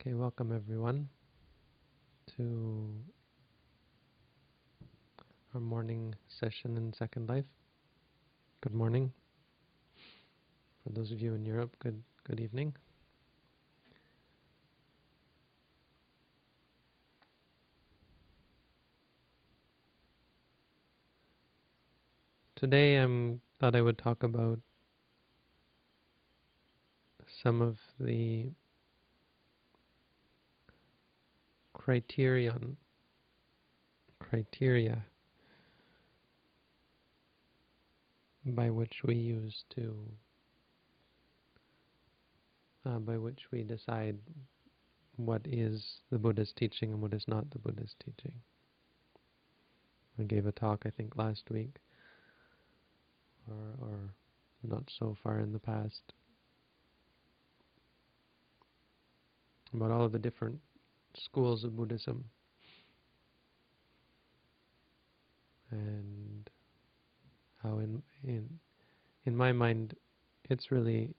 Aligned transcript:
Okay, 0.00 0.14
welcome 0.14 0.52
everyone 0.52 1.08
to 2.36 2.88
our 5.52 5.60
morning 5.60 6.14
session 6.28 6.76
in 6.76 6.92
Second 6.92 7.28
Life. 7.28 7.44
Good 8.60 8.74
morning. 8.74 9.12
For 10.84 10.92
those 10.92 11.10
of 11.10 11.20
you 11.20 11.34
in 11.34 11.44
Europe, 11.44 11.74
good 11.80 12.00
good 12.22 12.38
evening. 12.38 12.76
Today 22.54 23.02
I 23.02 23.38
thought 23.58 23.74
I 23.74 23.82
would 23.82 23.98
talk 23.98 24.22
about 24.22 24.60
some 27.42 27.60
of 27.60 27.78
the 27.98 28.52
criterion 31.88 32.76
criteria 34.20 35.02
by 38.44 38.68
which 38.68 39.00
we 39.04 39.14
use 39.14 39.64
to 39.74 39.96
uh, 42.84 42.98
by 42.98 43.16
which 43.16 43.40
we 43.50 43.62
decide 43.62 44.18
what 45.16 45.40
is 45.46 45.82
the 46.10 46.18
Buddha's 46.18 46.52
teaching 46.54 46.92
and 46.92 47.00
what 47.00 47.14
is 47.14 47.24
not 47.26 47.50
the 47.52 47.58
Buddha's 47.58 47.94
teaching. 48.04 48.34
I 50.20 50.24
gave 50.24 50.44
a 50.44 50.52
talk 50.52 50.82
I 50.84 50.90
think 50.90 51.16
last 51.16 51.44
week 51.50 51.76
or, 53.50 53.88
or 53.88 53.98
not 54.62 54.82
so 54.98 55.16
far 55.22 55.40
in 55.40 55.54
the 55.54 55.58
past 55.58 56.12
about 59.72 59.90
all 59.90 60.04
of 60.04 60.12
the 60.12 60.18
different 60.18 60.60
schools 61.18 61.64
of 61.64 61.76
Buddhism. 61.76 62.24
And 65.70 66.48
how 67.62 67.78
in 67.78 68.02
in 68.24 68.48
in 69.26 69.36
my 69.36 69.52
mind 69.52 69.94
it's 70.48 70.70
really 70.70 71.14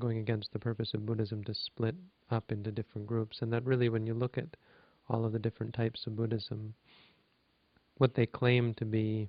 going 0.00 0.18
against 0.18 0.52
the 0.52 0.58
purpose 0.58 0.94
of 0.94 1.04
Buddhism 1.04 1.44
to 1.44 1.54
split 1.54 1.94
up 2.30 2.52
into 2.52 2.70
different 2.70 3.06
groups 3.06 3.38
and 3.42 3.52
that 3.52 3.64
really 3.64 3.88
when 3.88 4.06
you 4.06 4.14
look 4.14 4.38
at 4.38 4.56
all 5.08 5.24
of 5.24 5.32
the 5.32 5.38
different 5.38 5.74
types 5.74 6.06
of 6.06 6.16
Buddhism 6.16 6.72
what 7.96 8.14
they 8.14 8.26
claim 8.26 8.74
to 8.74 8.84
be 8.84 9.28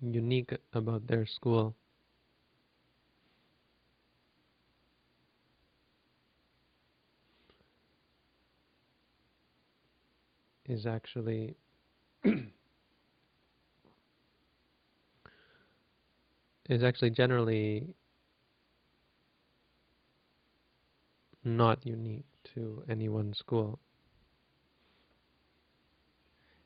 unique 0.00 0.52
about 0.74 1.06
their 1.06 1.24
school 1.24 1.74
is 10.68 10.86
actually 10.86 11.56
is 16.68 16.82
actually 16.82 17.10
generally 17.10 17.94
not 21.44 21.84
unique 21.86 22.24
to 22.54 22.82
any 22.88 23.08
one 23.08 23.32
school. 23.34 23.78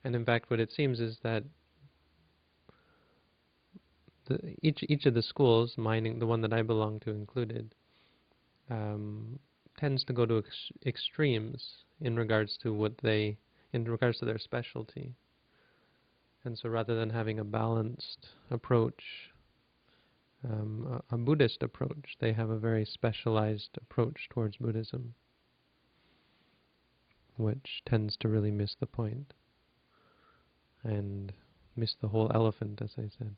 And 0.05 0.17
in 0.17 0.25
fact, 0.25 0.51
what 0.51 0.61
it 0.61 0.73
seems 0.73 0.98
is 1.01 1.19
that 1.23 1.45
the, 4.27 4.39
each 4.62 4.83
each 4.89 5.05
of 5.05 5.15
the 5.15 5.23
schools, 5.23 5.75
mining 5.77 6.19
the 6.19 6.27
one 6.27 6.41
that 6.41 6.53
I 6.55 6.62
belong 6.62 7.01
to 7.01 7.11
included, 7.11 7.75
um, 8.71 9.39
tends 9.78 10.05
to 10.05 10.12
go 10.15 10.25
to 10.25 10.39
ex 10.39 10.73
extremes 10.87 11.62
in 12.00 12.16
regards 12.16 12.56
to 12.62 12.72
what 12.72 12.97
they 13.03 13.37
in 13.72 13.84
regards 13.84 14.19
to 14.19 14.25
their 14.25 14.38
specialty. 14.38 15.14
And 16.44 16.58
so 16.58 16.69
rather 16.69 16.94
than 16.94 17.10
having 17.10 17.38
a 17.38 17.44
balanced 17.44 18.28
approach, 18.50 19.03
um, 20.44 21.03
a, 21.10 21.14
a, 21.14 21.19
Buddhist 21.19 21.62
approach, 21.62 22.16
they 22.19 22.32
have 22.32 22.48
a 22.48 22.59
very 22.59 22.84
specialized 22.84 23.76
approach 23.76 24.28
towards 24.30 24.56
Buddhism, 24.56 25.14
which 27.36 27.82
tends 27.86 28.16
to 28.19 28.28
really 28.28 28.50
miss 28.50 28.75
the 28.80 28.86
point 28.86 29.34
and 30.82 31.32
miss 31.76 31.94
the 32.00 32.09
whole 32.09 32.30
elephant, 32.34 32.80
as 32.82 32.92
I 32.97 33.10
said. 33.19 33.36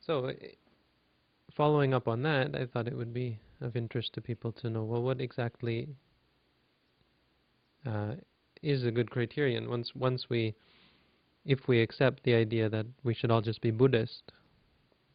So, 0.00 0.32
following 1.54 1.92
up 1.92 2.08
on 2.08 2.22
that, 2.22 2.54
I 2.54 2.66
thought 2.66 2.88
it 2.88 2.96
would 2.96 3.12
be 3.12 3.38
of 3.60 3.76
interest 3.76 4.12
to 4.14 4.20
people 4.20 4.52
to 4.52 4.70
know, 4.70 4.84
well, 4.84 5.02
what 5.02 5.20
exactly 5.20 5.88
uh, 7.86 8.14
is 8.62 8.84
a 8.84 8.90
good 8.90 9.10
criterion. 9.10 9.70
Once 9.70 9.94
once 9.94 10.28
we, 10.28 10.54
if 11.44 11.68
we 11.68 11.80
accept 11.80 12.22
the 12.24 12.34
idea 12.34 12.68
that 12.68 12.86
we 13.04 13.14
should 13.14 13.30
all 13.30 13.40
just 13.40 13.60
be 13.60 13.70
Buddhist, 13.70 14.32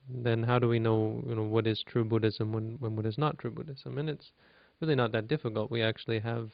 then 0.09 0.43
how 0.43 0.59
do 0.59 0.67
we 0.67 0.79
know 0.79 1.23
you 1.27 1.35
know 1.35 1.43
what 1.43 1.67
is 1.67 1.83
true 1.83 2.03
Buddhism 2.05 2.53
when 2.53 2.77
when 2.79 2.95
what 2.95 3.05
is 3.05 3.17
not 3.17 3.37
true 3.37 3.51
Buddhism? 3.51 3.97
And 3.97 4.09
it's 4.09 4.31
really 4.79 4.95
not 4.95 5.11
that 5.11 5.27
difficult. 5.27 5.71
We 5.71 5.81
actually 5.81 6.19
have 6.19 6.51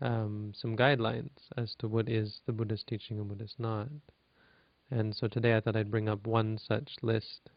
um, 0.00 0.52
some 0.54 0.76
guidelines 0.76 1.30
as 1.56 1.74
to 1.78 1.88
what 1.88 2.08
is 2.08 2.40
the 2.46 2.52
Buddhist 2.52 2.86
teaching 2.86 3.18
and 3.18 3.28
what 3.28 3.40
is 3.40 3.54
not. 3.58 3.88
And 4.90 5.14
so 5.14 5.28
today 5.28 5.56
I 5.56 5.60
thought 5.60 5.76
I'd 5.76 5.90
bring 5.90 6.08
up 6.08 6.26
one 6.26 6.58
such 6.58 6.96
list 7.02 7.50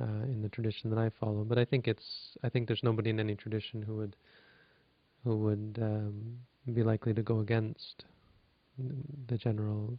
uh, 0.00 0.24
in 0.24 0.42
the 0.42 0.48
tradition 0.48 0.90
that 0.90 0.98
I 0.98 1.10
follow. 1.10 1.44
But 1.44 1.58
I 1.58 1.64
think 1.64 1.88
it's 1.88 2.36
I 2.42 2.48
think 2.48 2.66
there's 2.66 2.82
nobody 2.82 3.10
in 3.10 3.20
any 3.20 3.34
tradition 3.34 3.82
who 3.82 3.96
would 3.96 4.16
who 5.24 5.36
would 5.36 5.78
um, 5.80 6.38
be 6.72 6.82
likely 6.82 7.14
to 7.14 7.22
go 7.22 7.40
against 7.40 8.04
the 9.28 9.36
general 9.36 9.98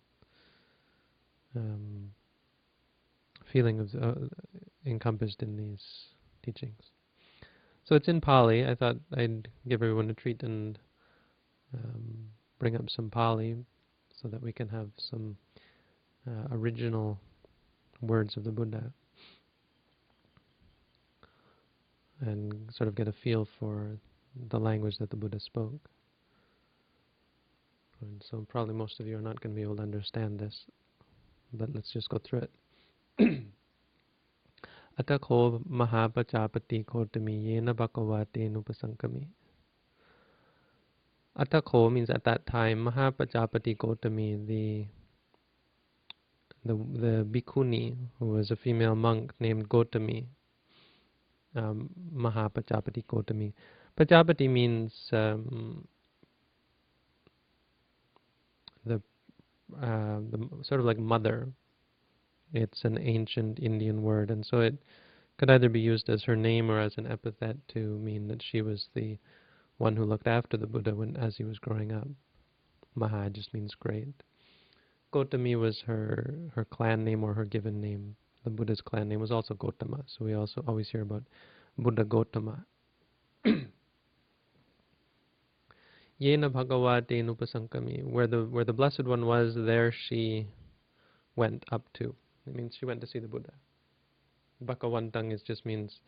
um, 1.55 2.11
feeling 3.51 3.79
of 3.79 3.89
uh, 4.01 4.13
encompassed 4.85 5.43
in 5.43 5.57
these 5.57 5.83
teachings. 6.43 6.81
So 7.83 7.95
it's 7.95 8.07
in 8.07 8.21
Pali. 8.21 8.65
I 8.65 8.75
thought 8.75 8.97
I'd 9.15 9.47
give 9.67 9.81
everyone 9.81 10.09
a 10.09 10.13
treat 10.13 10.43
and 10.43 10.79
um, 11.73 12.29
bring 12.59 12.75
up 12.75 12.89
some 12.89 13.09
Pali 13.09 13.55
so 14.21 14.27
that 14.27 14.41
we 14.41 14.53
can 14.53 14.69
have 14.69 14.89
some 14.97 15.35
uh, 16.27 16.55
original 16.55 17.19
words 18.01 18.37
of 18.37 18.43
the 18.43 18.51
Buddha 18.51 18.91
and 22.21 22.69
sort 22.71 22.87
of 22.87 22.95
get 22.95 23.07
a 23.07 23.13
feel 23.23 23.47
for 23.59 23.97
the 24.49 24.59
language 24.59 24.97
that 24.99 25.09
the 25.09 25.15
Buddha 25.15 25.39
spoke. 25.39 25.89
And 28.01 28.23
so 28.29 28.45
probably 28.49 28.73
most 28.73 28.99
of 28.99 29.07
you 29.07 29.17
are 29.17 29.21
not 29.21 29.39
going 29.41 29.53
to 29.53 29.55
be 29.55 29.61
able 29.61 29.75
to 29.77 29.83
understand 29.83 30.39
this, 30.39 30.65
but 31.53 31.73
let's 31.73 31.91
just 31.91 32.09
go 32.09 32.17
through 32.17 32.47
it. 33.19 33.43
Atakho 34.99 35.63
Mahapajapati 35.67 36.85
Gotami 36.85 37.45
Yena 37.45 37.73
Bhagavate 37.73 38.51
Nupasankami. 38.51 39.27
Atakho 41.37 41.91
means 41.91 42.09
at 42.09 42.23
that 42.25 42.45
time 42.45 42.85
Mahapajapati 42.85 43.77
Gotami, 43.77 44.45
the 44.47 44.85
the 46.65 46.73
the 46.73 47.25
bhikkhuni 47.25 47.95
who 48.19 48.27
was 48.27 48.51
a 48.51 48.55
female 48.55 48.95
monk 48.95 49.31
named 49.39 49.69
Gotami, 49.69 50.25
um, 51.55 51.89
Mahapachapati 52.13 53.05
Gotami. 53.05 53.53
Pajapati 53.97 54.49
means 54.49 54.93
um, 55.11 55.87
the 58.85 59.01
uh, 59.81 60.19
the 60.31 60.49
sort 60.63 60.79
of 60.79 60.85
like 60.85 60.99
mother. 60.99 61.49
It's 62.53 62.83
an 62.83 62.97
ancient 62.97 63.59
Indian 63.59 64.01
word, 64.03 64.29
and 64.29 64.45
so 64.45 64.59
it 64.59 64.77
could 65.37 65.49
either 65.49 65.69
be 65.69 65.79
used 65.79 66.09
as 66.09 66.23
her 66.23 66.35
name 66.35 66.69
or 66.69 66.79
as 66.79 66.97
an 66.97 67.07
epithet 67.07 67.55
to 67.69 67.97
mean 67.99 68.27
that 68.27 68.43
she 68.43 68.61
was 68.61 68.87
the 68.93 69.17
one 69.77 69.95
who 69.95 70.05
looked 70.05 70.27
after 70.27 70.57
the 70.57 70.67
Buddha 70.67 70.93
when 70.93 71.15
as 71.15 71.37
he 71.37 71.43
was 71.43 71.59
growing 71.59 71.91
up. 71.91 72.07
Maha 72.93 73.29
just 73.29 73.53
means 73.53 73.73
great. 73.73 74.13
Gotami 75.13 75.59
was 75.59 75.81
her 75.81 76.51
her 76.53 76.65
clan 76.65 77.03
name 77.03 77.23
or 77.23 77.33
her 77.33 77.45
given 77.45 77.81
name. 77.81 78.15
The 78.43 78.49
Buddha's 78.49 78.81
clan 78.81 79.09
name 79.09 79.19
was 79.19 79.31
also 79.31 79.53
Gotama, 79.53 80.03
so 80.07 80.25
we 80.25 80.33
also 80.33 80.63
always 80.67 80.89
hear 80.89 81.01
about 81.01 81.23
Buddha 81.77 82.03
Gotama. 82.03 82.65
Yena 86.21 86.51
Bhagavate 86.51 87.23
Nupasankami, 87.25 88.03
where 88.03 88.27
the 88.27 88.45
where 88.45 88.63
the 88.63 88.73
Blessed 88.73 89.05
One 89.05 89.25
was, 89.25 89.55
there 89.55 89.91
she 89.91 90.47
went 91.35 91.65
up 91.71 91.81
to. 91.93 92.13
It 92.45 92.55
means 92.55 92.75
she 92.79 92.85
went 92.85 93.01
to 93.01 93.07
see 93.07 93.19
the 93.19 93.27
Buddha. 93.27 93.53
Bhagavantang 94.63 95.33
is 95.33 95.41
just 95.41 95.65
means 95.65 95.99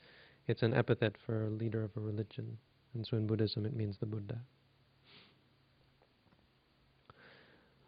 it's 0.48 0.62
an 0.62 0.74
epithet 0.74 1.16
for 1.26 1.48
a 1.48 1.50
leader 1.50 1.84
of 1.84 1.92
a 1.98 2.00
religion. 2.00 2.58
And 2.94 3.08
so 3.08 3.18
in 3.18 3.26
Buddhism 3.26 3.66
it 3.66 3.76
means 3.76 3.98
the 4.00 4.06
Buddha. 4.06 4.38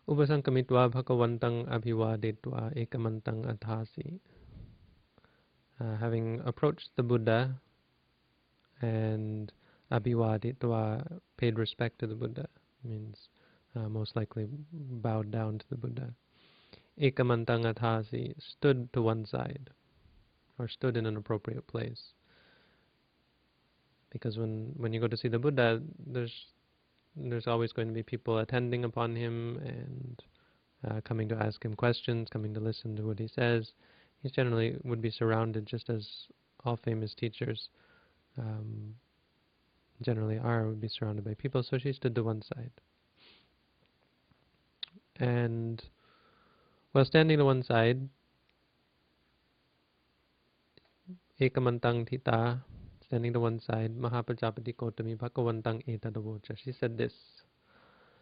Upasankamitva 0.09 0.89
bhagavantang 0.91 1.69
abhivadetva 1.69 2.73
ekamantang 2.75 3.45
athasi. 3.45 4.19
uh, 5.79 5.95
having 5.97 6.41
approached 6.45 6.89
the 6.95 7.03
Buddha 7.03 7.55
and 8.81 9.51
abhivaditva, 9.91 11.19
paid 11.37 11.59
respect 11.59 11.99
to 11.99 12.07
the 12.07 12.15
Buddha, 12.15 12.47
means 12.83 13.29
uh, 13.75 13.89
most 13.89 14.15
likely 14.15 14.47
bowed 14.71 15.31
down 15.31 15.59
to 15.59 15.65
the 15.69 15.75
Buddha. 15.75 16.13
Ekamantangathasi, 16.99 18.33
stood 18.39 18.91
to 18.93 19.01
one 19.01 19.25
side, 19.25 19.69
or 20.57 20.67
stood 20.67 20.97
in 20.97 21.05
an 21.05 21.17
appropriate 21.17 21.67
place. 21.67 22.13
Because 24.11 24.37
when, 24.37 24.71
when 24.77 24.93
you 24.93 25.01
go 25.01 25.07
to 25.07 25.17
see 25.17 25.27
the 25.27 25.39
Buddha, 25.39 25.81
there's 26.07 26.33
there's 27.17 27.47
always 27.47 27.71
going 27.71 27.87
to 27.87 27.93
be 27.93 28.03
people 28.03 28.39
attending 28.39 28.83
upon 28.83 29.15
him 29.15 29.57
and 29.65 30.23
uh, 30.89 31.01
coming 31.01 31.29
to 31.29 31.35
ask 31.35 31.63
him 31.63 31.73
questions, 31.73 32.27
coming 32.29 32.53
to 32.53 32.59
listen 32.59 32.95
to 32.95 33.03
what 33.03 33.19
he 33.19 33.27
says. 33.27 33.71
He 34.21 34.29
generally 34.29 34.77
would 34.83 35.01
be 35.01 35.11
surrounded, 35.11 35.65
just 35.65 35.89
as 35.89 36.05
all 36.65 36.77
famous 36.77 37.13
teachers 37.13 37.69
um, 38.37 38.95
generally 40.01 40.37
are, 40.37 40.67
would 40.67 40.81
be 40.81 40.87
surrounded 40.87 41.25
by 41.25 41.33
people. 41.33 41.63
So 41.63 41.77
she 41.77 41.93
stood 41.93 42.15
to 42.15 42.23
one 42.23 42.41
side. 42.41 42.71
And 45.17 45.81
while 46.91 47.05
standing 47.05 47.37
to 47.37 47.45
one 47.45 47.63
side, 47.63 48.09
Ekamantang 51.39 52.09
Tita, 52.09 52.59
standing 53.05 53.33
to 53.33 53.39
one 53.39 53.59
side, 53.59 53.97
Mahapajapati 53.97 54.75
Gotami 54.75 55.17
Bhakavantang 55.17 55.83
Etadavocha. 55.87 56.57
She 56.63 56.71
said 56.71 56.97
this. 56.97 57.13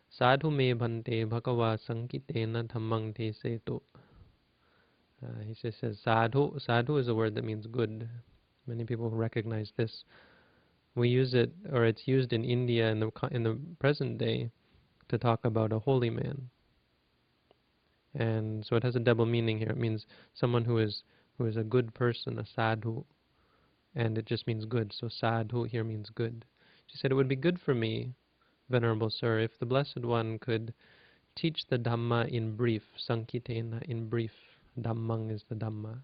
Sadhu 0.10 0.52
me 0.52 0.74
bhante 0.74 1.26
bhakava 1.28 1.78
sankitena 1.80 2.68
dhammang 2.68 3.16
te 3.16 3.32
setu. 3.32 3.82
Uh, 5.24 5.42
he 5.48 5.56
just 5.56 5.80
says 5.80 5.98
sadhu. 6.04 6.60
Sadhu 6.60 6.98
is 6.98 7.08
a 7.08 7.16
word 7.16 7.34
that 7.34 7.44
means 7.44 7.66
good. 7.66 8.08
Many 8.68 8.84
people 8.86 9.10
recognize 9.10 9.72
this. 9.76 10.04
We 10.96 11.10
use 11.10 11.34
it, 11.34 11.52
or 11.72 11.86
it's 11.86 12.08
used 12.08 12.34
in 12.34 12.44
India 12.44 12.90
in 12.92 13.00
the 13.00 13.12
in 13.32 13.44
the 13.44 13.60
present 13.80 14.18
day, 14.18 14.52
to 15.10 15.18
talk 15.18 15.44
about 15.44 15.72
a 15.72 15.80
holy 15.80 16.10
man. 16.10 16.50
And 18.16 18.66
so 18.66 18.76
it 18.76 18.84
has 18.84 18.96
a 18.96 19.00
double 19.00 19.26
meaning 19.26 19.58
here. 19.58 19.70
It 19.70 19.78
means 19.78 20.06
someone 20.34 20.66
who 20.66 20.78
is 20.78 21.04
who 21.38 21.46
is 21.46 21.58
a 21.58 21.64
good 21.64 21.94
person, 21.94 22.38
a 22.40 22.46
sadhu, 22.46 23.04
and 23.96 24.18
it 24.18 24.26
just 24.26 24.46
means 24.46 24.66
good. 24.66 24.94
So 24.94 25.10
sadhu 25.10 25.64
here 25.64 25.84
means 25.84 26.10
good. 26.10 26.46
She 26.88 26.98
said 26.98 27.12
it 27.12 27.16
would 27.16 27.28
be 27.28 27.36
good 27.36 27.60
for 27.60 27.74
me 27.74 28.14
Venerable 28.70 29.10
Sir, 29.10 29.40
if 29.40 29.60
the 29.60 29.66
Blessed 29.66 30.06
One 30.06 30.40
could 30.40 30.74
teach 31.36 31.68
the 31.68 31.78
Dhamma 31.78 32.28
in 32.30 32.56
brief, 32.56 32.84
Sankitena 32.98 33.84
in 33.84 34.08
brief, 34.08 34.32
Dhammang 34.80 35.32
is 35.32 35.44
the 35.50 35.56
Dhamma. 35.56 36.00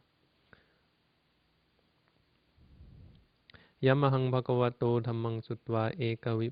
Yamahang 3.81 4.31
Bhagavato 4.31 5.01
Dhammang 5.01 5.41
Sutva 5.45 5.91
Eka 5.97 6.51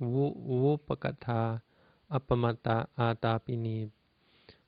Vupakatha 0.00 1.60
Apamata 2.12 2.86
Atapini 2.98 3.90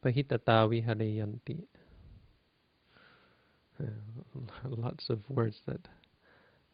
Pahitata 0.04 0.66
Viharayanti. 0.68 1.62
Lots 4.64 5.10
of 5.10 5.18
words 5.28 5.56
that 5.66 5.80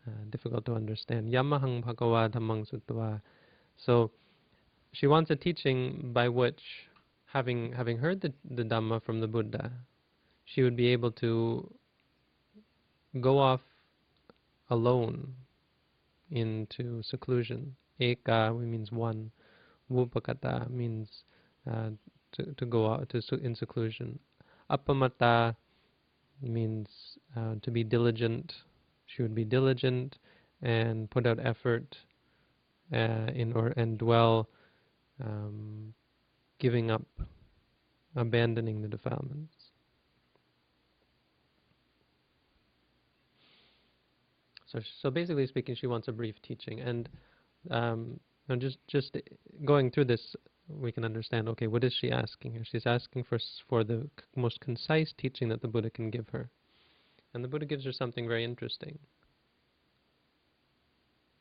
uh, 0.06 0.10
difficult 0.30 0.64
to 0.66 0.74
understand. 0.74 1.32
Yamahang 1.32 1.84
Bhagavad 1.84 2.32
Dhammang 2.32 2.66
Sutva 2.70 3.20
so 3.78 4.10
she 4.92 5.06
wants 5.06 5.30
a 5.30 5.36
teaching 5.36 6.10
by 6.12 6.28
which, 6.28 6.60
having 7.26 7.72
having 7.72 7.98
heard 7.98 8.20
the, 8.20 8.32
the 8.50 8.64
Dhamma 8.64 9.02
from 9.02 9.20
the 9.20 9.26
Buddha, 9.28 9.70
she 10.44 10.62
would 10.62 10.76
be 10.76 10.88
able 10.88 11.12
to 11.12 11.70
go 13.20 13.38
off 13.38 13.60
alone 14.70 15.34
into 16.30 17.02
seclusion. 17.02 17.74
Eka 18.00 18.58
means 18.58 18.92
one. 18.92 19.30
Vupakata 19.90 20.70
means 20.70 21.08
uh, 21.70 21.90
to, 22.32 22.54
to 22.54 22.66
go 22.66 22.92
out 22.92 23.08
to 23.08 23.22
in 23.36 23.54
seclusion. 23.54 24.18
Apamata 24.70 25.56
means 26.42 26.88
uh, 27.36 27.54
to 27.62 27.70
be 27.70 27.82
diligent. 27.82 28.54
She 29.06 29.22
would 29.22 29.34
be 29.34 29.44
diligent 29.44 30.18
and 30.62 31.10
put 31.10 31.26
out 31.26 31.38
effort 31.42 31.96
uh, 32.92 33.30
in 33.34 33.52
or 33.54 33.68
and 33.76 33.98
dwell, 33.98 34.48
um, 35.24 35.94
giving 36.58 36.90
up, 36.90 37.06
abandoning 38.16 38.82
the 38.82 38.88
defilements. 38.88 39.54
So, 44.70 44.80
so 45.00 45.10
basically 45.10 45.46
speaking, 45.46 45.74
she 45.74 45.86
wants 45.86 46.08
a 46.08 46.12
brief 46.12 46.40
teaching, 46.42 46.80
and 46.80 47.08
um, 47.70 48.20
and 48.48 48.60
just 48.60 48.78
just 48.86 49.16
going 49.64 49.90
through 49.90 50.06
this, 50.06 50.36
we 50.68 50.92
can 50.92 51.04
understand. 51.04 51.48
Okay, 51.48 51.66
what 51.66 51.84
is 51.84 51.94
she 51.98 52.10
asking 52.10 52.52
here? 52.52 52.64
She's 52.64 52.86
asking 52.86 53.24
for 53.24 53.38
for 53.68 53.82
the 53.82 54.08
most 54.36 54.60
concise 54.60 55.12
teaching 55.16 55.48
that 55.48 55.62
the 55.62 55.68
Buddha 55.68 55.90
can 55.90 56.10
give 56.10 56.28
her, 56.30 56.50
and 57.32 57.42
the 57.42 57.48
Buddha 57.48 57.66
gives 57.66 57.84
her 57.84 57.92
something 57.92 58.28
very 58.28 58.44
interesting. 58.44 58.98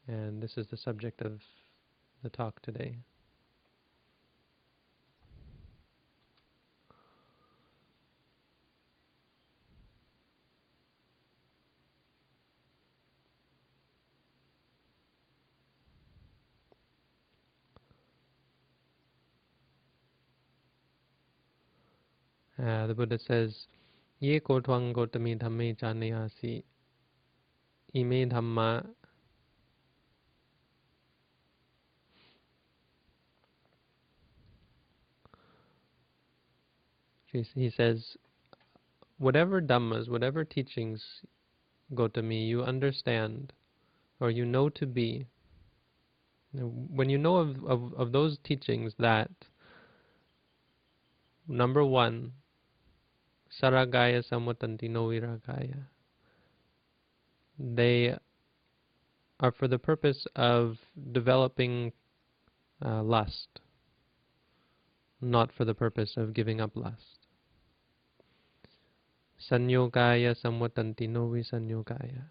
And 0.07 0.41
this 0.41 0.57
is 0.57 0.67
the 0.67 0.77
subject 0.77 1.21
of 1.21 1.41
the 2.23 2.29
talk 2.29 2.61
today. 2.61 2.95
Uh, 22.61 22.87
the 22.87 22.93
Buddha 22.93 23.19
says, 23.19 23.67
Ye 24.19 24.39
gotami 24.39 25.37
dhamme 25.37 25.77
chanayasi 25.77 26.63
ime 27.95 28.29
dhamma. 28.29 28.85
He 37.53 37.69
says, 37.69 38.17
whatever 39.19 39.61
dhammas, 39.61 40.09
whatever 40.09 40.43
teachings, 40.43 41.03
Gotami, 41.93 42.47
you 42.47 42.63
understand 42.63 43.53
or 44.19 44.31
you 44.31 44.45
know 44.45 44.69
to 44.69 44.85
be, 44.85 45.27
when 46.53 47.09
you 47.09 47.17
know 47.17 47.37
of, 47.37 47.63
of, 47.65 47.93
of 47.93 48.11
those 48.11 48.37
teachings 48.43 48.93
that, 48.97 49.29
number 51.47 51.85
one, 51.85 52.31
saragaya 53.61 54.23
samutanti 54.23 54.89
no 54.89 55.07
viragaya, 55.07 55.87
they 57.59 58.15
are 59.39 59.51
for 59.51 59.67
the 59.67 59.79
purpose 59.79 60.27
of 60.35 60.77
developing 61.11 61.91
uh, 62.85 63.01
lust, 63.01 63.61
not 65.21 65.51
for 65.51 65.65
the 65.65 65.73
purpose 65.73 66.13
of 66.17 66.33
giving 66.33 66.61
up 66.61 66.71
lust. 66.75 67.27
Sanyogaya 69.49 70.35
samvatanti 70.35 71.07
no 71.09 71.27
visanyogaya. 71.27 72.23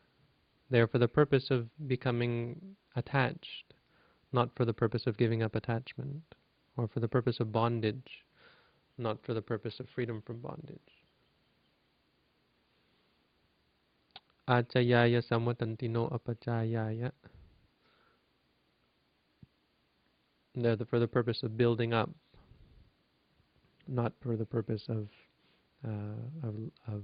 They 0.71 0.80
are 0.80 0.88
for 0.88 0.99
the 0.99 1.09
purpose 1.09 1.50
of 1.50 1.68
becoming 1.87 2.76
attached, 2.97 3.75
not 4.33 4.50
for 4.56 4.64
the 4.64 4.73
purpose 4.73 5.06
of 5.06 5.16
giving 5.16 5.42
up 5.42 5.54
attachment, 5.54 6.23
or 6.76 6.88
for 6.88 6.99
the 6.99 7.09
purpose 7.09 7.38
of 7.38 7.52
bondage, 7.52 8.25
not 8.99 9.25
for 9.25 9.35
the 9.35 9.42
purpose 9.42 9.78
of 9.78 9.88
freedom 9.95 10.23
from 10.26 10.40
bondage. 10.40 11.05
Achayaya 14.48 15.22
samvatanti 15.22 15.90
no 15.90 16.08
apachayaya. 16.08 17.10
They're 20.54 20.76
for 20.88 20.98
the 20.98 21.08
purpose 21.08 21.42
of 21.42 21.56
building 21.56 21.92
up, 21.92 22.10
not 23.86 24.12
for 24.22 24.36
the 24.36 24.46
purpose 24.46 24.86
of 24.88 25.08
uh, 25.86 26.46
of, 26.46 26.54
of 26.86 27.02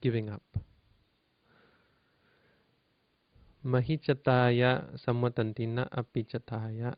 giving 0.00 0.28
up. 0.28 0.42
Mahichataya 3.64 4.98
samvatantina 4.98 5.88
apichataya. 5.90 6.94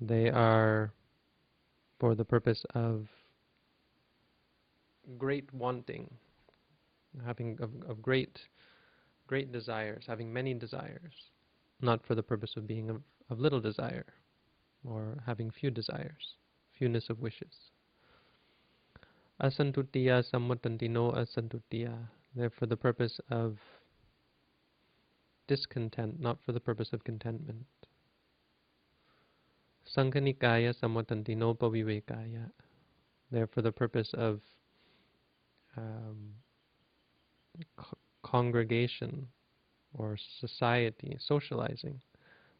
They 0.00 0.30
are 0.30 0.92
for 2.00 2.14
the 2.14 2.24
purpose 2.24 2.64
of 2.74 3.06
great 5.18 5.52
wanting, 5.54 6.10
having 7.24 7.58
of, 7.60 7.70
of 7.88 8.02
great 8.02 8.38
great 9.26 9.52
desires, 9.52 10.04
having 10.08 10.32
many 10.32 10.54
desires, 10.54 11.14
not 11.80 12.04
for 12.04 12.14
the 12.14 12.22
purpose 12.22 12.54
of 12.56 12.66
being 12.66 12.90
of, 12.90 13.00
of 13.28 13.38
little 13.38 13.60
desire 13.60 14.06
or 14.84 15.18
having 15.26 15.50
few 15.50 15.70
desires, 15.70 16.34
fewness 16.78 17.08
of 17.10 17.20
wishes. 17.20 17.70
Asantutiya 19.42 20.24
sammutanti 20.30 20.88
no 20.90 21.12
asantutiya. 21.12 21.96
They're 22.34 22.50
for 22.50 22.66
the 22.66 22.76
purpose 22.76 23.20
of 23.30 23.58
discontent, 25.46 26.20
not 26.20 26.38
for 26.44 26.52
the 26.52 26.60
purpose 26.60 26.92
of 26.92 27.02
contentment. 27.04 27.66
Sanghanikaya 29.96 30.74
sammutanti 30.80 31.36
no 31.36 31.54
pavivekaya. 31.54 32.50
They're 33.30 33.46
for 33.46 33.62
the 33.62 33.72
purpose 33.72 34.12
of 34.14 34.40
um, 35.76 36.34
co- 37.76 37.98
congregation 38.22 39.28
or 39.94 40.16
society, 40.40 41.16
socializing, 41.18 42.00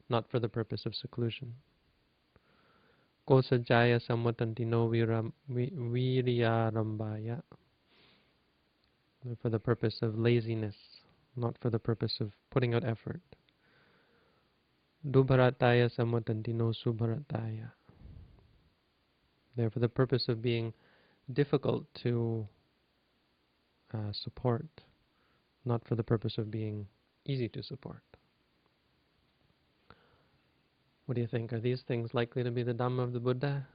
not 0.09 0.29
for 0.31 0.41
the 0.41 0.49
purpose 0.49 0.87
of 0.87 0.95
seclusion. 0.95 1.55
Kosajaya 3.29 4.01
samvatanti 4.01 4.67
no 4.67 4.89
viryarambaya, 4.89 7.43
for 9.41 9.51
the 9.51 9.59
purpose 9.59 9.99
of 10.03 10.19
laziness, 10.19 10.75
not 11.37 11.57
for 11.61 11.71
the 11.71 11.79
purpose 11.79 12.21
of 12.21 12.33
putting 12.51 12.75
out 12.75 12.85
effort. 12.85 13.21
Dubharataya 15.09 15.89
samvatanti 15.97 16.55
no 16.55 16.73
subharataya. 16.73 17.71
They're 19.57 19.71
for 19.71 19.81
the 19.81 19.89
purpose 19.89 20.29
of 20.29 20.43
being 20.43 20.73
difficult 21.33 21.85
to 22.03 22.47
uh, 23.95 24.13
support, 24.13 24.67
not 25.65 25.87
for 25.87 25.95
the 25.95 26.03
purpose 26.03 26.39
of 26.39 26.51
being 26.51 26.87
easy 27.27 27.49
to 27.49 27.63
support. 27.63 28.03
What 31.07 31.17
do 31.17 31.21
you 31.21 31.27
think? 31.27 31.53
Are 31.53 31.61
these 31.61 31.83
things 31.89 32.15
likely 32.15 32.45
to 32.45 32.51
be 32.51 32.63
the 32.63 32.73
Dhamma 32.73 33.03
of 33.03 33.13
the 33.13 33.21
Buddha? 33.21 33.67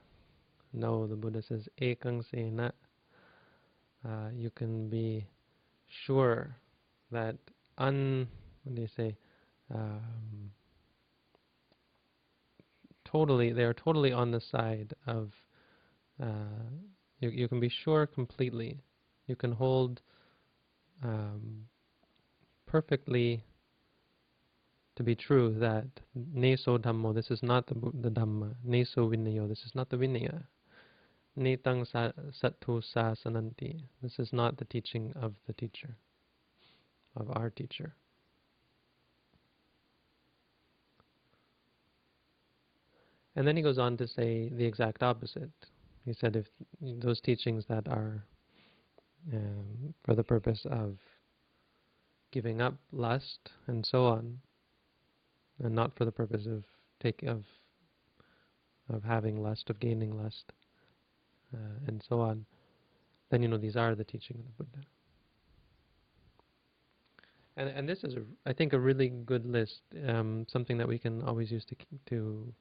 No, 0.72 1.06
the 1.06 1.16
Buddha 1.16 1.42
says, 1.42 1.68
Ekang 1.80 2.24
sena. 2.30 2.72
Uh, 4.04 4.30
you 4.34 4.50
can 4.50 4.88
be 4.88 5.26
sure 6.06 6.56
that 7.10 7.36
un, 7.78 8.26
what 8.64 8.74
do 8.74 8.82
you 8.82 8.88
say, 8.96 9.16
um, 9.74 10.50
totally, 13.04 13.52
they 13.52 13.62
are 13.64 13.74
totally 13.74 14.12
on 14.12 14.30
the 14.30 14.40
side 14.40 14.94
of, 15.06 15.32
uh, 16.22 16.26
you, 17.20 17.30
you 17.30 17.48
can 17.48 17.60
be 17.60 17.70
sure 17.84 18.06
completely. 18.06 18.80
You 19.26 19.36
can 19.36 19.52
hold 19.52 20.00
um, 21.02 21.66
perfectly 22.66 23.42
to 24.96 25.02
be 25.02 25.14
true 25.14 25.54
that 25.58 25.86
neso 26.34 26.78
dhammo, 26.78 27.14
this 27.14 27.30
is 27.30 27.42
not 27.42 27.66
the, 27.66 27.74
the 28.00 28.10
dhamma, 28.10 28.54
neso 28.66 29.08
vinayo, 29.08 29.48
this 29.48 29.62
is 29.64 29.72
not 29.74 29.88
the 29.90 29.96
vinaya, 29.96 30.42
netang 31.38 31.86
sattu 32.42 32.82
sasananti, 32.94 33.82
this 34.02 34.18
is 34.18 34.32
not 34.32 34.56
the 34.56 34.64
teaching 34.64 35.12
of 35.16 35.34
the 35.46 35.52
teacher, 35.52 35.96
of 37.16 37.30
our 37.36 37.50
teacher. 37.50 37.94
And 43.36 43.46
then 43.46 43.56
he 43.56 43.62
goes 43.62 43.78
on 43.78 43.98
to 43.98 44.08
say 44.08 44.48
the 44.48 44.64
exact 44.64 45.02
opposite. 45.02 45.50
He 46.06 46.14
said 46.14 46.36
if 46.36 46.46
those 46.80 47.20
teachings 47.20 47.64
that 47.68 47.86
are 47.86 48.24
um, 49.32 49.92
for 50.04 50.14
the 50.14 50.24
purpose 50.24 50.64
of 50.70 50.96
giving 52.30 52.60
up 52.60 52.74
lust 52.92 53.50
and 53.66 53.84
so 53.84 54.06
on, 54.06 54.38
and 55.62 55.74
not 55.74 55.96
for 55.96 56.04
the 56.04 56.12
purpose 56.12 56.46
of 56.46 56.64
take 57.00 57.22
of 57.22 57.44
of 58.88 59.02
having 59.02 59.42
lust, 59.42 59.68
of 59.68 59.80
gaining 59.80 60.16
lust, 60.22 60.52
uh, 61.54 61.78
and 61.86 62.04
so 62.08 62.20
on, 62.20 62.46
then 63.30 63.42
you 63.42 63.48
know 63.48 63.58
these 63.58 63.76
are 63.76 63.94
the 63.94 64.04
teaching 64.04 64.36
of 64.38 64.44
the 64.44 64.64
Buddha. 64.64 64.86
And 67.56 67.68
and 67.70 67.88
this 67.88 68.04
is 68.04 68.14
a, 68.14 68.22
I 68.44 68.52
think 68.52 68.72
a 68.72 68.78
really 68.78 69.08
good 69.08 69.46
list, 69.46 69.80
um, 70.06 70.46
something 70.48 70.78
that 70.78 70.88
we 70.88 70.98
can 70.98 71.22
always 71.22 71.50
use 71.50 71.64
to 71.66 71.76
to 72.10 72.52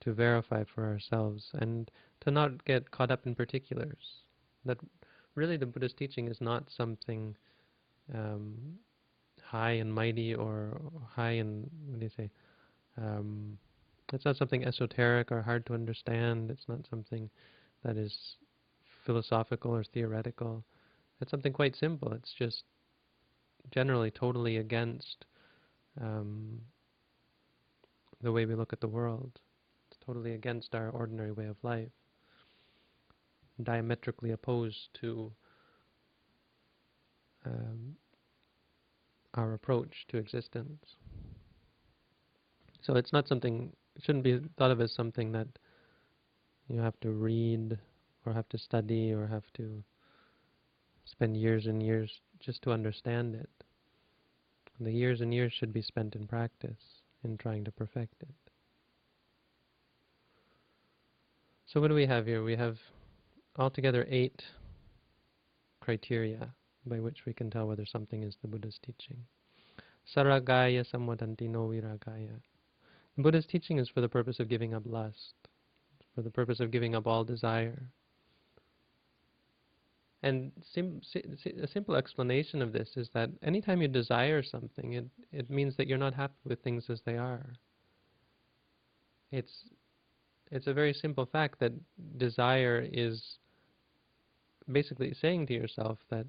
to 0.00 0.12
verify 0.12 0.64
for 0.74 0.86
ourselves 0.86 1.50
and 1.54 1.90
to 2.20 2.30
not 2.30 2.64
get 2.64 2.90
caught 2.90 3.10
up 3.10 3.26
in 3.26 3.34
particulars. 3.34 4.24
That 4.64 4.78
really 5.34 5.56
the 5.56 5.66
Buddha's 5.66 5.94
teaching 5.94 6.28
is 6.28 6.40
not 6.40 6.70
something 6.70 7.36
um, 8.14 8.78
high 9.42 9.72
and 9.72 9.92
mighty 9.92 10.34
or 10.34 10.80
high 11.08 11.32
and 11.32 11.68
what 11.88 12.00
do 12.00 12.06
you 12.06 12.12
say? 12.16 12.30
Um, 12.96 13.58
it's 14.12 14.24
not 14.24 14.36
something 14.36 14.64
esoteric 14.64 15.30
or 15.30 15.42
hard 15.42 15.66
to 15.66 15.74
understand. 15.74 16.50
It's 16.50 16.68
not 16.68 16.86
something 16.88 17.30
that 17.84 17.96
is 17.96 18.36
philosophical 19.04 19.74
or 19.74 19.84
theoretical. 19.84 20.64
It's 21.20 21.30
something 21.30 21.52
quite 21.52 21.76
simple. 21.76 22.12
It's 22.12 22.32
just 22.32 22.64
generally 23.70 24.10
totally 24.10 24.56
against 24.56 25.24
um, 26.00 26.60
the 28.22 28.32
way 28.32 28.46
we 28.46 28.54
look 28.54 28.72
at 28.72 28.80
the 28.80 28.88
world. 28.88 29.38
It's 29.90 29.98
totally 30.04 30.34
against 30.34 30.74
our 30.74 30.90
ordinary 30.90 31.32
way 31.32 31.46
of 31.46 31.56
life. 31.62 31.90
Diametrically 33.62 34.30
opposed 34.30 34.88
to 35.00 35.32
um, 37.44 37.96
our 39.34 39.54
approach 39.54 40.06
to 40.08 40.16
existence. 40.16 40.96
So 42.82 42.94
it's 42.94 43.12
not 43.12 43.28
something, 43.28 43.72
it 43.96 44.02
shouldn't 44.02 44.24
be 44.24 44.40
thought 44.56 44.70
of 44.70 44.80
as 44.80 44.92
something 44.92 45.32
that 45.32 45.48
you 46.68 46.80
have 46.80 46.98
to 47.00 47.10
read 47.10 47.78
or 48.24 48.32
have 48.32 48.48
to 48.50 48.58
study 48.58 49.12
or 49.12 49.26
have 49.26 49.44
to 49.54 49.82
spend 51.04 51.36
years 51.36 51.66
and 51.66 51.82
years 51.82 52.20
just 52.38 52.62
to 52.62 52.72
understand 52.72 53.34
it. 53.34 53.50
The 54.80 54.92
years 54.92 55.20
and 55.20 55.34
years 55.34 55.52
should 55.52 55.72
be 55.72 55.82
spent 55.82 56.14
in 56.16 56.26
practice, 56.26 57.02
in 57.22 57.36
trying 57.36 57.64
to 57.64 57.72
perfect 57.72 58.22
it. 58.22 58.34
So 61.66 61.80
what 61.80 61.88
do 61.88 61.94
we 61.94 62.06
have 62.06 62.26
here? 62.26 62.42
We 62.42 62.56
have 62.56 62.78
altogether 63.56 64.06
eight 64.08 64.42
criteria 65.80 66.54
by 66.90 67.00
which 67.00 67.24
we 67.24 67.32
can 67.32 67.50
tell 67.50 67.68
whether 67.68 67.86
something 67.86 68.22
is 68.22 68.36
the 68.42 68.48
Buddha's 68.48 68.78
teaching. 68.84 69.16
Saragaya 70.14 70.84
samvadanti 70.84 71.48
no 71.48 71.68
viragaya. 71.68 72.36
The 73.16 73.22
Buddha's 73.22 73.46
teaching 73.46 73.78
is 73.78 73.88
for 73.88 74.00
the 74.00 74.08
purpose 74.08 74.40
of 74.40 74.48
giving 74.48 74.74
up 74.74 74.82
lust, 74.84 75.34
for 76.14 76.22
the 76.22 76.30
purpose 76.30 76.60
of 76.60 76.70
giving 76.70 76.94
up 76.94 77.06
all 77.06 77.24
desire. 77.24 77.82
And 80.22 80.52
sim 80.74 81.00
a 81.62 81.66
simple 81.66 81.96
explanation 81.96 82.60
of 82.60 82.72
this 82.72 82.90
is 82.96 83.08
that 83.14 83.30
anytime 83.42 83.80
you 83.80 83.88
desire 83.88 84.42
something, 84.42 84.92
it, 84.92 85.06
it 85.32 85.48
means 85.48 85.76
that 85.76 85.86
you're 85.86 85.96
not 85.96 86.12
happy 86.12 86.34
with 86.44 86.62
things 86.62 86.90
as 86.90 87.00
they 87.06 87.16
are. 87.16 87.46
It's, 89.32 89.64
it's 90.50 90.66
a 90.66 90.74
very 90.74 90.92
simple 90.92 91.24
fact 91.24 91.60
that 91.60 91.72
desire 92.18 92.86
is 92.92 93.38
basically 94.70 95.14
saying 95.14 95.46
to 95.46 95.54
yourself 95.54 95.98
that 96.10 96.26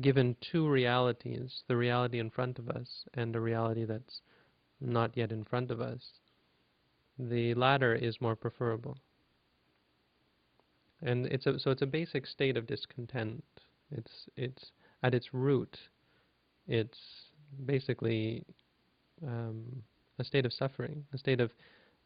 given 0.00 0.36
two 0.40 0.68
realities, 0.68 1.62
the 1.68 1.76
reality 1.76 2.18
in 2.18 2.30
front 2.30 2.58
of 2.58 2.68
us 2.68 3.04
and 3.14 3.34
a 3.36 3.40
reality 3.40 3.84
that's 3.84 4.20
not 4.80 5.16
yet 5.16 5.30
in 5.30 5.44
front 5.44 5.70
of 5.70 5.80
us, 5.80 6.00
the 7.18 7.54
latter 7.54 7.94
is 7.94 8.20
more 8.20 8.34
preferable. 8.34 8.96
And 11.02 11.26
it's 11.26 11.46
a, 11.46 11.58
so 11.58 11.70
it's 11.70 11.82
a 11.82 11.86
basic 11.86 12.26
state 12.26 12.56
of 12.56 12.66
discontent. 12.66 13.44
It's, 13.90 14.28
it's 14.36 14.70
at 15.02 15.14
its 15.14 15.34
root, 15.34 15.76
it's 16.66 16.98
basically 17.66 18.44
um, 19.26 19.82
a 20.18 20.24
state 20.24 20.46
of 20.46 20.52
suffering, 20.52 21.04
a 21.12 21.18
state 21.18 21.40
of, 21.40 21.50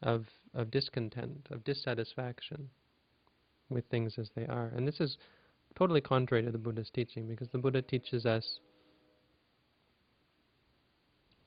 of, 0.01 0.25
of 0.53 0.71
discontent, 0.71 1.47
of 1.51 1.63
dissatisfaction 1.63 2.69
with 3.69 3.85
things 3.85 4.15
as 4.17 4.29
they 4.35 4.45
are. 4.47 4.71
And 4.75 4.87
this 4.87 4.99
is 4.99 5.17
totally 5.75 6.01
contrary 6.01 6.43
to 6.43 6.51
the 6.51 6.57
Buddha's 6.57 6.89
teaching 6.89 7.27
because 7.27 7.49
the 7.49 7.57
Buddha 7.57 7.81
teaches 7.81 8.25
us 8.25 8.59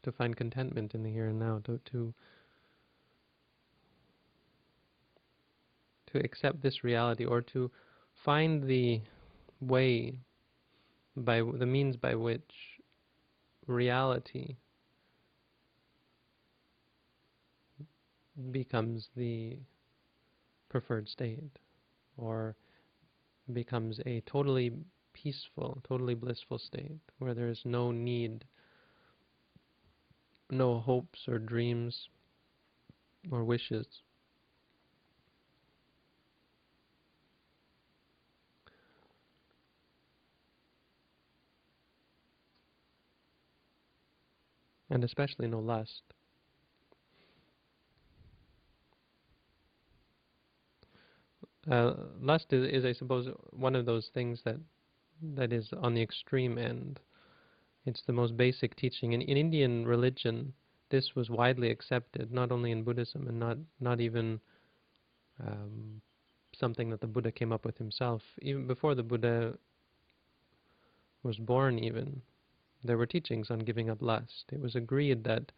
to 0.02 0.12
find 0.12 0.36
contentment 0.36 0.94
in 0.94 1.02
the 1.02 1.10
here 1.10 1.26
and 1.26 1.38
now, 1.38 1.60
to 1.64 1.78
to 1.92 2.14
to 6.12 6.18
accept 6.18 6.62
this 6.62 6.82
reality 6.82 7.24
or 7.24 7.40
to 7.40 7.70
find 8.24 8.64
the 8.64 9.00
way 9.60 10.18
by 11.16 11.40
the 11.40 11.66
means 11.66 11.96
by 11.96 12.14
which 12.14 12.80
reality 13.66 14.56
becomes 18.50 19.08
the 19.16 19.56
preferred 20.68 21.08
state 21.08 21.58
or 22.16 22.56
becomes 23.50 24.00
a 24.06 24.22
totally 24.22 24.72
peaceful, 25.12 25.80
totally 25.86 26.14
blissful 26.14 26.58
state 26.58 26.98
where 27.18 27.34
there 27.34 27.48
is 27.48 27.60
no 27.64 27.90
need, 27.90 28.44
no 30.50 30.78
hopes 30.78 31.28
or 31.28 31.38
dreams 31.38 32.08
or 33.30 33.44
wishes. 33.44 33.86
And 44.88 45.04
especially 45.04 45.46
no 45.46 45.60
lust. 45.60 46.02
Uh, 51.70 51.94
lust 52.20 52.52
is, 52.52 52.66
is, 52.72 52.84
I 52.84 52.92
suppose, 52.92 53.28
one 53.50 53.76
of 53.76 53.86
those 53.86 54.10
things 54.12 54.40
that 54.44 54.56
that 55.36 55.52
is 55.52 55.68
on 55.80 55.94
the 55.94 56.02
extreme 56.02 56.58
end. 56.58 56.98
It's 57.84 58.02
the 58.06 58.12
most 58.12 58.36
basic 58.36 58.74
teaching. 58.74 59.12
In, 59.12 59.20
in 59.20 59.36
Indian 59.36 59.86
religion, 59.86 60.52
this 60.90 61.14
was 61.14 61.30
widely 61.30 61.70
accepted, 61.70 62.32
not 62.32 62.50
only 62.50 62.72
in 62.72 62.82
Buddhism 62.82 63.28
and 63.28 63.38
not 63.38 63.58
not 63.80 64.00
even 64.00 64.40
um, 65.46 66.00
something 66.58 66.90
that 66.90 67.00
the 67.00 67.06
Buddha 67.06 67.30
came 67.30 67.52
up 67.52 67.64
with 67.64 67.78
himself. 67.78 68.22
Even 68.42 68.66
before 68.66 68.94
the 68.94 69.02
Buddha 69.02 69.56
was 71.22 71.36
born, 71.36 71.78
even 71.78 72.20
there 72.82 72.98
were 72.98 73.06
teachings 73.06 73.50
on 73.50 73.60
giving 73.60 73.90
up 73.90 74.00
lust. 74.00 74.44
It 74.52 74.60
was 74.60 74.74
agreed 74.74 75.24
that 75.24 75.52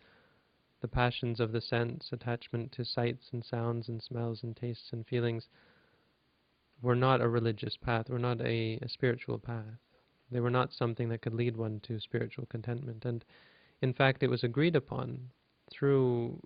the 0.80 0.88
passions 0.88 1.40
of 1.40 1.52
the 1.52 1.60
sense, 1.60 2.08
attachment 2.12 2.72
to 2.72 2.84
sights 2.84 3.28
and 3.32 3.44
sounds 3.44 3.88
and 3.88 4.02
smells 4.02 4.42
and 4.42 4.56
tastes 4.56 4.92
and 4.92 5.06
feelings, 5.06 5.46
were 6.82 6.96
not 6.96 7.20
a 7.20 7.28
religious 7.28 7.76
path, 7.76 8.10
were 8.10 8.18
not 8.18 8.40
a, 8.40 8.78
a 8.82 8.88
spiritual 8.88 9.38
path. 9.38 9.78
They 10.30 10.40
were 10.40 10.50
not 10.50 10.72
something 10.72 11.08
that 11.10 11.22
could 11.22 11.34
lead 11.34 11.56
one 11.56 11.80
to 11.84 12.00
spiritual 12.00 12.46
contentment. 12.46 13.04
And 13.04 13.24
in 13.80 13.92
fact, 13.92 14.22
it 14.22 14.30
was 14.30 14.42
agreed 14.42 14.76
upon 14.76 15.30
through 15.70 16.40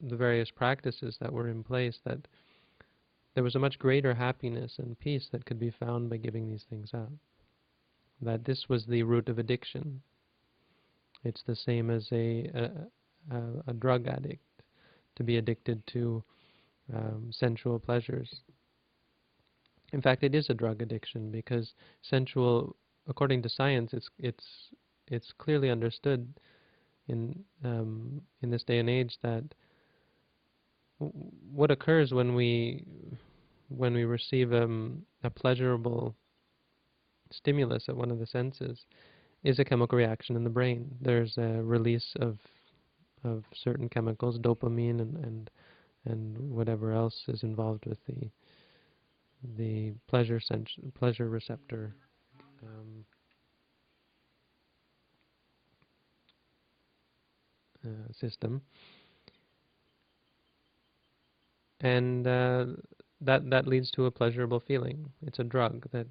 the 0.00 0.16
various 0.16 0.50
practices 0.50 1.16
that 1.20 1.32
were 1.32 1.48
in 1.48 1.62
place 1.62 1.98
that 2.04 2.26
there 3.34 3.44
was 3.44 3.54
a 3.54 3.60
much 3.60 3.78
greater 3.78 4.14
happiness 4.14 4.74
and 4.78 4.98
peace 4.98 5.28
that 5.32 5.44
could 5.44 5.58
be 5.58 5.70
found 5.70 6.10
by 6.10 6.16
giving 6.16 6.48
these 6.48 6.64
things 6.68 6.90
up. 6.94 7.10
That 8.20 8.44
this 8.44 8.68
was 8.68 8.86
the 8.86 9.02
root 9.02 9.28
of 9.28 9.38
addiction. 9.38 10.02
It's 11.24 11.42
the 11.46 11.56
same 11.56 11.90
as 11.90 12.06
a, 12.12 12.50
a, 12.54 13.34
a, 13.34 13.42
a 13.68 13.72
drug 13.72 14.06
addict 14.06 14.44
to 15.16 15.24
be 15.24 15.36
addicted 15.36 15.86
to 15.88 16.22
um, 16.94 17.30
sensual 17.30 17.78
pleasures. 17.78 18.40
In 19.94 20.02
fact, 20.02 20.24
it 20.24 20.34
is 20.34 20.50
a 20.50 20.54
drug 20.54 20.82
addiction 20.82 21.30
because 21.30 21.72
sensual, 22.02 22.74
according 23.06 23.42
to 23.42 23.48
science, 23.48 23.92
it's 23.92 24.10
it's 24.18 24.44
it's 25.06 25.32
clearly 25.38 25.70
understood 25.70 26.26
in 27.06 27.44
um, 27.62 28.20
in 28.42 28.50
this 28.50 28.64
day 28.64 28.80
and 28.80 28.90
age 28.90 29.16
that 29.22 29.44
what 30.98 31.70
occurs 31.70 32.12
when 32.12 32.34
we 32.34 32.84
when 33.68 33.94
we 33.94 34.04
receive 34.04 34.52
um, 34.52 35.06
a 35.22 35.30
pleasurable 35.30 36.16
stimulus 37.30 37.88
at 37.88 37.96
one 37.96 38.10
of 38.10 38.18
the 38.18 38.26
senses 38.26 38.86
is 39.44 39.60
a 39.60 39.64
chemical 39.64 39.96
reaction 39.96 40.34
in 40.34 40.42
the 40.42 40.50
brain. 40.50 40.90
There's 41.00 41.38
a 41.38 41.62
release 41.62 42.16
of 42.20 42.38
of 43.22 43.44
certain 43.54 43.88
chemicals, 43.88 44.40
dopamine 44.40 45.00
and 45.00 45.16
and 45.18 45.50
and 46.04 46.50
whatever 46.50 46.90
else 46.90 47.22
is 47.28 47.44
involved 47.44 47.86
with 47.86 48.04
the 48.08 48.28
the 49.56 49.92
pleasure 50.08 50.40
pleasure 50.94 51.28
receptor 51.28 51.94
um, 52.62 53.04
uh, 57.84 58.12
system, 58.12 58.62
and 61.80 62.26
uh, 62.26 62.66
that 63.20 63.48
that 63.50 63.66
leads 63.66 63.90
to 63.92 64.06
a 64.06 64.10
pleasurable 64.10 64.60
feeling. 64.60 65.10
It's 65.22 65.38
a 65.38 65.44
drug 65.44 65.86
that 65.92 66.08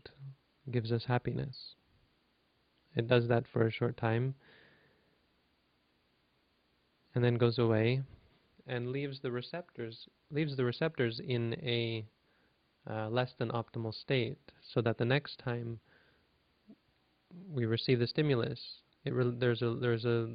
gives 0.72 0.92
us 0.92 1.04
happiness. 1.06 1.76
It 2.96 3.08
does 3.08 3.28
that 3.28 3.46
for 3.52 3.66
a 3.66 3.72
short 3.72 3.98
time, 3.98 4.36
and 7.16 7.24
then 7.24 7.36
goes 7.36 7.58
away, 7.58 8.04
and 8.68 8.92
leaves 8.92 9.20
the 9.22 9.32
receptors 9.32 10.08
leaves 10.32 10.56
the 10.56 10.66
receptors 10.66 11.20
in 11.20 11.54
a 11.56 12.06
uh, 12.90 13.10
less 13.10 13.32
than 13.38 13.50
optimal 13.50 13.94
state 13.94 14.38
so 14.74 14.82
that 14.82 14.98
the 14.98 15.06
next 15.06 15.40
time 15.40 15.80
we 17.52 17.66
receive 17.66 18.00
the 18.00 18.08
stimulus, 18.08 18.60
there's 19.06 19.62
a 19.62 19.76
there's 19.80 20.06
a 20.06 20.30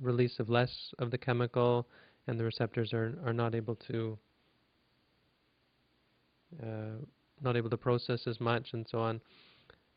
release 0.00 0.38
of 0.38 0.48
less 0.48 0.92
of 0.98 1.10
the 1.10 1.18
chemical, 1.18 1.86
and 2.26 2.38
the 2.38 2.44
receptors 2.44 2.92
are 2.92 3.14
are 3.24 3.32
not 3.32 3.54
able 3.54 3.76
to 3.76 4.18
uh, 6.62 6.98
not 7.40 7.56
able 7.56 7.70
to 7.70 7.76
process 7.76 8.26
as 8.26 8.40
much, 8.40 8.72
and 8.72 8.86
so 8.88 8.98
on. 8.98 9.20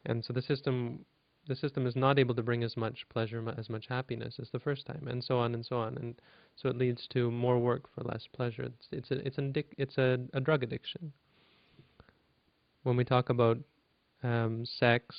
And 0.06 0.23
so 0.23 0.34
the 0.34 0.41
system 0.41 1.06
the 1.47 1.56
system 1.56 1.86
is 1.86 1.95
not 1.95 2.19
able 2.19 2.36
to 2.36 2.43
bring 2.43 2.63
as 2.63 2.78
much 2.78 3.06
pleasure, 3.10 3.43
as 3.58 3.69
much 3.69 3.88
happiness 3.88 4.38
as 4.41 4.49
the 4.52 4.60
first 4.60 4.86
time, 4.86 5.08
and 5.10 5.23
so 5.23 5.38
on 5.38 5.54
and 5.54 5.65
so 5.65 5.78
on. 5.78 5.97
And 5.97 6.15
so 6.56 6.69
it 6.69 6.78
leads 6.78 7.06
to 7.13 7.30
more 7.32 7.60
work 7.60 7.89
for 7.93 8.04
less 8.04 8.28
pleasure. 8.34 8.63
It's 8.63 8.88
it's 8.91 9.12
a, 9.12 9.28
it's 9.28 9.38
an 9.38 9.54
it's 9.78 9.97
a, 9.97 10.19
a 10.34 10.39
drug 10.39 10.63
addiction 10.63 11.12
when 12.84 12.96
we 12.96 13.04
talk 13.04 13.30
about 13.30 13.58
um, 14.24 14.65
sex, 14.65 15.15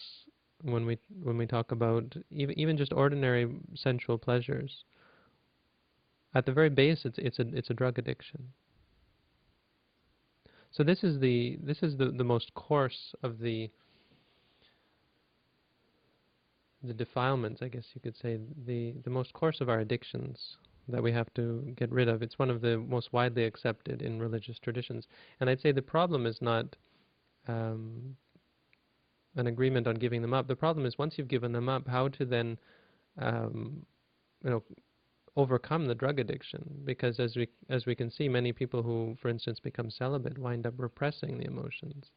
when 0.62 0.86
we 0.86 0.98
when 1.22 1.36
we 1.36 1.46
talk 1.46 1.72
about 1.72 2.14
even 2.30 2.58
even 2.58 2.76
just 2.76 2.92
ordinary 2.92 3.48
sensual 3.74 4.18
pleasures, 4.18 4.84
at 6.34 6.46
the 6.46 6.52
very 6.52 6.70
base, 6.70 7.04
it's 7.04 7.18
it's 7.18 7.38
a 7.38 7.46
it's 7.54 7.70
a 7.70 7.74
drug 7.74 7.98
addiction. 7.98 8.52
So 10.70 10.82
this 10.82 11.04
is 11.04 11.20
the 11.20 11.58
this 11.62 11.82
is 11.82 11.96
the 11.96 12.06
the 12.10 12.24
most 12.24 12.52
coarse 12.54 13.14
of 13.22 13.38
the 13.38 13.70
the 16.82 16.94
defilements, 16.94 17.62
I 17.62 17.68
guess 17.68 17.84
you 17.94 18.00
could 18.00 18.16
say, 18.16 18.38
the 18.66 18.94
the 19.04 19.10
most 19.10 19.32
coarse 19.32 19.60
of 19.60 19.68
our 19.68 19.80
addictions 19.80 20.56
that 20.88 21.02
we 21.02 21.12
have 21.12 21.32
to 21.34 21.72
get 21.76 21.90
rid 21.90 22.08
of. 22.08 22.22
It's 22.22 22.38
one 22.38 22.50
of 22.50 22.60
the 22.60 22.76
most 22.76 23.12
widely 23.12 23.44
accepted 23.44 24.02
in 24.02 24.18
religious 24.18 24.58
traditions, 24.58 25.06
and 25.40 25.48
I'd 25.48 25.60
say 25.60 25.72
the 25.72 25.82
problem 25.82 26.26
is 26.26 26.42
not 26.42 26.76
um, 27.48 28.16
an 29.36 29.46
agreement 29.46 29.86
on 29.86 29.96
giving 29.96 30.22
them 30.22 30.34
up. 30.34 30.46
The 30.46 30.56
problem 30.56 30.86
is 30.86 30.98
once 30.98 31.14
you've 31.16 31.28
given 31.28 31.52
them 31.52 31.68
up, 31.68 31.88
how 31.88 32.08
to 32.08 32.24
then, 32.24 32.58
um, 33.18 33.84
you 34.44 34.50
know, 34.50 34.62
overcome 35.36 35.86
the 35.86 35.94
drug 35.94 36.20
addiction. 36.20 36.62
Because 36.84 37.18
as 37.18 37.36
we 37.36 37.48
as 37.68 37.86
we 37.86 37.94
can 37.94 38.10
see, 38.10 38.28
many 38.28 38.52
people 38.52 38.82
who, 38.82 39.16
for 39.20 39.28
instance, 39.28 39.58
become 39.60 39.90
celibate 39.90 40.38
wind 40.38 40.66
up 40.66 40.74
repressing 40.76 41.38
the 41.38 41.46
emotions, 41.46 42.10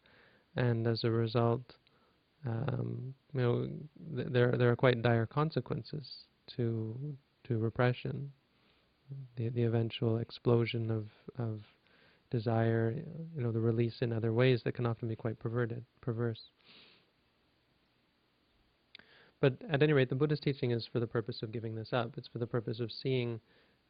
and 0.56 0.88
as 0.88 1.04
a 1.04 1.12
result, 1.12 1.76
um, 2.46 3.14
you 3.34 3.42
know, 3.42 3.68
th 4.16 4.28
there 4.32 4.52
there 4.58 4.72
are 4.72 4.76
quite 4.76 5.02
dire 5.02 5.26
consequences 5.26 6.26
to 6.56 7.18
to 7.46 7.58
repression. 7.58 8.32
The 9.38 9.50
the 9.50 9.64
eventual 9.64 10.18
explosion 10.18 10.92
of 10.92 11.06
of 11.40 11.62
desire, 12.30 12.94
you 13.36 13.42
know, 13.42 13.52
the 13.52 13.60
release 13.60 14.02
in 14.02 14.12
other 14.12 14.34
ways 14.34 14.62
that 14.64 14.74
can 14.74 14.86
often 14.86 15.08
be 15.08 15.16
quite 15.16 15.40
perverted, 15.40 15.84
perverse. 16.02 16.52
But 19.40 19.54
at 19.70 19.84
any 19.84 19.94
rate, 19.94 20.10
the 20.10 20.16
Buddha's 20.16 20.40
teaching 20.40 20.72
is 20.72 20.88
for 20.92 21.00
the 21.00 21.08
purpose 21.08 21.44
of 21.44 21.52
giving 21.52 21.76
this 21.76 21.94
up. 21.94 22.18
It's 22.18 22.28
for 22.28 22.40
the 22.40 22.48
purpose 22.48 22.80
of 22.80 22.92
seeing 22.92 23.40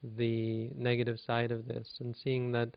the 0.04 0.70
negative 0.76 1.20
side 1.20 1.52
of 1.52 1.68
this 1.68 1.96
and 2.00 2.16
seeing 2.16 2.52
that 2.52 2.76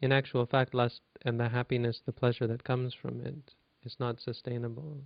in 0.00 0.12
actual 0.12 0.46
fact, 0.46 0.72
lust 0.72 1.02
and 1.22 1.38
the 1.38 1.48
happiness, 1.48 2.00
the 2.06 2.12
pleasure 2.12 2.46
that 2.46 2.64
comes 2.64 2.94
from 2.94 3.20
it 3.20 3.54
is 3.84 3.96
not 4.00 4.20
sustainable. 4.20 5.02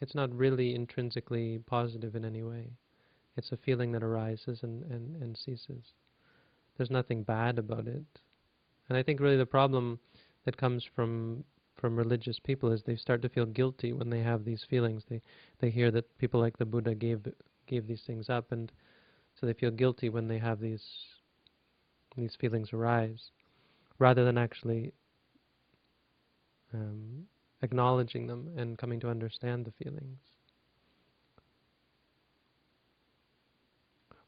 It's 0.00 0.14
not 0.14 0.34
really 0.34 0.74
intrinsically 0.74 1.60
positive 1.66 2.14
in 2.14 2.24
any 2.24 2.42
way. 2.42 2.70
It's 3.36 3.52
a 3.52 3.56
feeling 3.56 3.92
that 3.92 4.02
arises 4.02 4.62
and, 4.62 4.82
and, 4.90 5.22
and 5.22 5.36
ceases. 5.36 5.94
There's 6.76 6.90
nothing 6.90 7.22
bad 7.22 7.58
about 7.58 7.86
it. 7.86 8.04
And 8.90 8.98
I 8.98 9.04
think 9.04 9.20
really 9.20 9.36
the 9.36 9.46
problem 9.46 10.00
that 10.44 10.56
comes 10.56 10.84
from 10.84 11.44
from 11.76 11.96
religious 11.96 12.38
people 12.38 12.72
is 12.72 12.82
they 12.82 12.96
start 12.96 13.22
to 13.22 13.28
feel 13.30 13.46
guilty 13.46 13.94
when 13.94 14.10
they 14.10 14.20
have 14.20 14.44
these 14.44 14.64
feelings. 14.68 15.04
They 15.08 15.22
they 15.60 15.70
hear 15.70 15.92
that 15.92 16.18
people 16.18 16.40
like 16.40 16.58
the 16.58 16.66
Buddha 16.66 16.94
gave 16.96 17.20
gave 17.68 17.86
these 17.86 18.02
things 18.02 18.28
up, 18.28 18.50
and 18.50 18.70
so 19.38 19.46
they 19.46 19.54
feel 19.54 19.70
guilty 19.70 20.08
when 20.10 20.26
they 20.26 20.38
have 20.38 20.60
these 20.60 20.84
these 22.16 22.34
feelings 22.34 22.72
arise, 22.72 23.30
rather 24.00 24.24
than 24.24 24.36
actually 24.36 24.92
um, 26.74 27.26
acknowledging 27.62 28.26
them 28.26 28.50
and 28.56 28.76
coming 28.76 28.98
to 29.00 29.08
understand 29.08 29.64
the 29.64 29.84
feelings. 29.84 30.18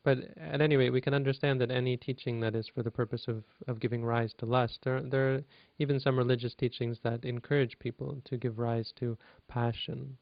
But 0.04 0.18
at 0.36 0.60
any 0.60 0.76
rate, 0.76 0.90
we 0.90 1.00
can 1.00 1.14
understand 1.14 1.60
that 1.60 1.70
any 1.70 1.96
teaching 1.96 2.40
that 2.40 2.56
is 2.56 2.68
for 2.68 2.82
the 2.82 2.90
purpose 2.90 3.26
of, 3.28 3.44
of 3.68 3.78
giving 3.78 4.04
rise 4.04 4.34
to 4.38 4.46
lust, 4.46 4.80
there, 4.82 5.00
there 5.00 5.34
are 5.34 5.44
even 5.78 6.00
some 6.00 6.18
religious 6.18 6.54
teachings 6.54 6.98
that 7.04 7.24
encourage 7.24 7.78
people 7.78 8.20
to 8.24 8.36
give 8.36 8.58
rise 8.58 8.92
to 8.98 9.16
passion, 9.46 10.16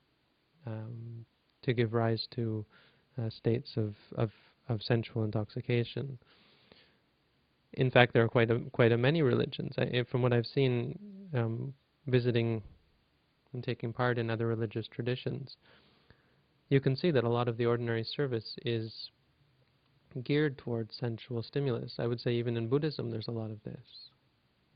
um, 0.66 1.24
to 1.62 1.72
give 1.72 1.94
rise 1.94 2.26
to 2.32 2.64
uh, 3.18 3.30
states 3.30 3.72
of, 3.76 3.94
of, 4.16 4.30
of 4.68 4.82
sensual 4.82 5.24
intoxication. 5.24 6.18
In 7.74 7.90
fact, 7.90 8.12
there 8.12 8.24
are 8.24 8.28
quite 8.28 8.50
a, 8.50 8.58
quite 8.72 8.92
a 8.92 8.98
many 8.98 9.22
religions. 9.22 9.74
I, 9.78 10.04
from 10.10 10.20
what 10.20 10.34
I've 10.34 10.46
seen, 10.46 10.98
um, 11.32 11.72
visiting 12.06 12.62
and 13.54 13.64
taking 13.64 13.92
part 13.92 14.18
in 14.18 14.28
other 14.30 14.46
religious 14.46 14.86
traditions, 14.88 15.56
you 16.68 16.80
can 16.80 16.96
see 16.96 17.10
that 17.12 17.24
a 17.24 17.28
lot 17.28 17.48
of 17.48 17.56
the 17.56 17.66
ordinary 17.66 18.04
service 18.04 18.56
is 18.64 19.10
geared 20.24 20.58
towards 20.58 20.96
sensual 20.96 21.42
stimulus. 21.42 21.96
I 21.98 22.06
would 22.06 22.20
say 22.20 22.32
even 22.32 22.56
in 22.56 22.68
Buddhism 22.68 23.10
there's 23.10 23.28
a 23.28 23.32
lot 23.32 23.50
of 23.50 23.62
this, 23.62 24.10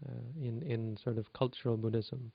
uh, 0.06 0.40
in, 0.40 0.62
in 0.62 0.96
sort 1.02 1.18
of 1.18 1.32
cultural 1.32 1.76
Buddhism, 1.76 2.32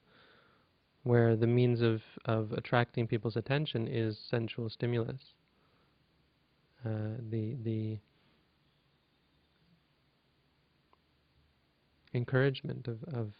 where 1.03 1.35
the 1.35 1.47
means 1.47 1.81
of, 1.81 2.01
of 2.25 2.51
attracting 2.51 3.07
people's 3.07 3.35
attention 3.35 3.87
is 3.87 4.17
sensual 4.29 4.69
stimulus. 4.69 5.21
Uh, 6.85 7.17
the, 7.29 7.55
the 7.63 7.99
encouragement 12.13 12.87
of, 12.87 13.03
of 13.13 13.31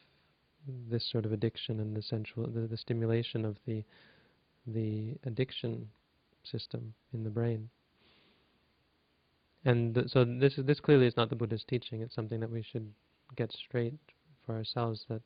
this 0.90 1.10
sort 1.10 1.26
of 1.26 1.32
addiction 1.32 1.80
and 1.80 1.96
the 1.96 2.02
sensual, 2.02 2.48
the, 2.48 2.62
the 2.62 2.78
stimulation 2.78 3.46
of 3.46 3.58
the, 3.66 3.84
the 4.68 5.16
addiction 5.26 5.88
system 6.44 6.94
in 7.14 7.24
the 7.24 7.30
brain. 7.30 7.70
And 9.66 9.94
th 9.94 10.10
so 10.10 10.24
this 10.24 10.58
is 10.58 10.66
this 10.66 10.80
clearly 10.80 11.08
is 11.08 11.18
not 11.18 11.30
the 11.30 11.36
Buddha's 11.36 11.66
teaching. 11.66 12.02
It's 12.02 12.16
something 12.16 12.40
that 12.40 12.50
we 12.50 12.62
should 12.62 12.88
get 13.36 13.52
straight 13.52 14.00
for 14.46 14.56
ourselves 14.56 15.06
that 15.10 15.22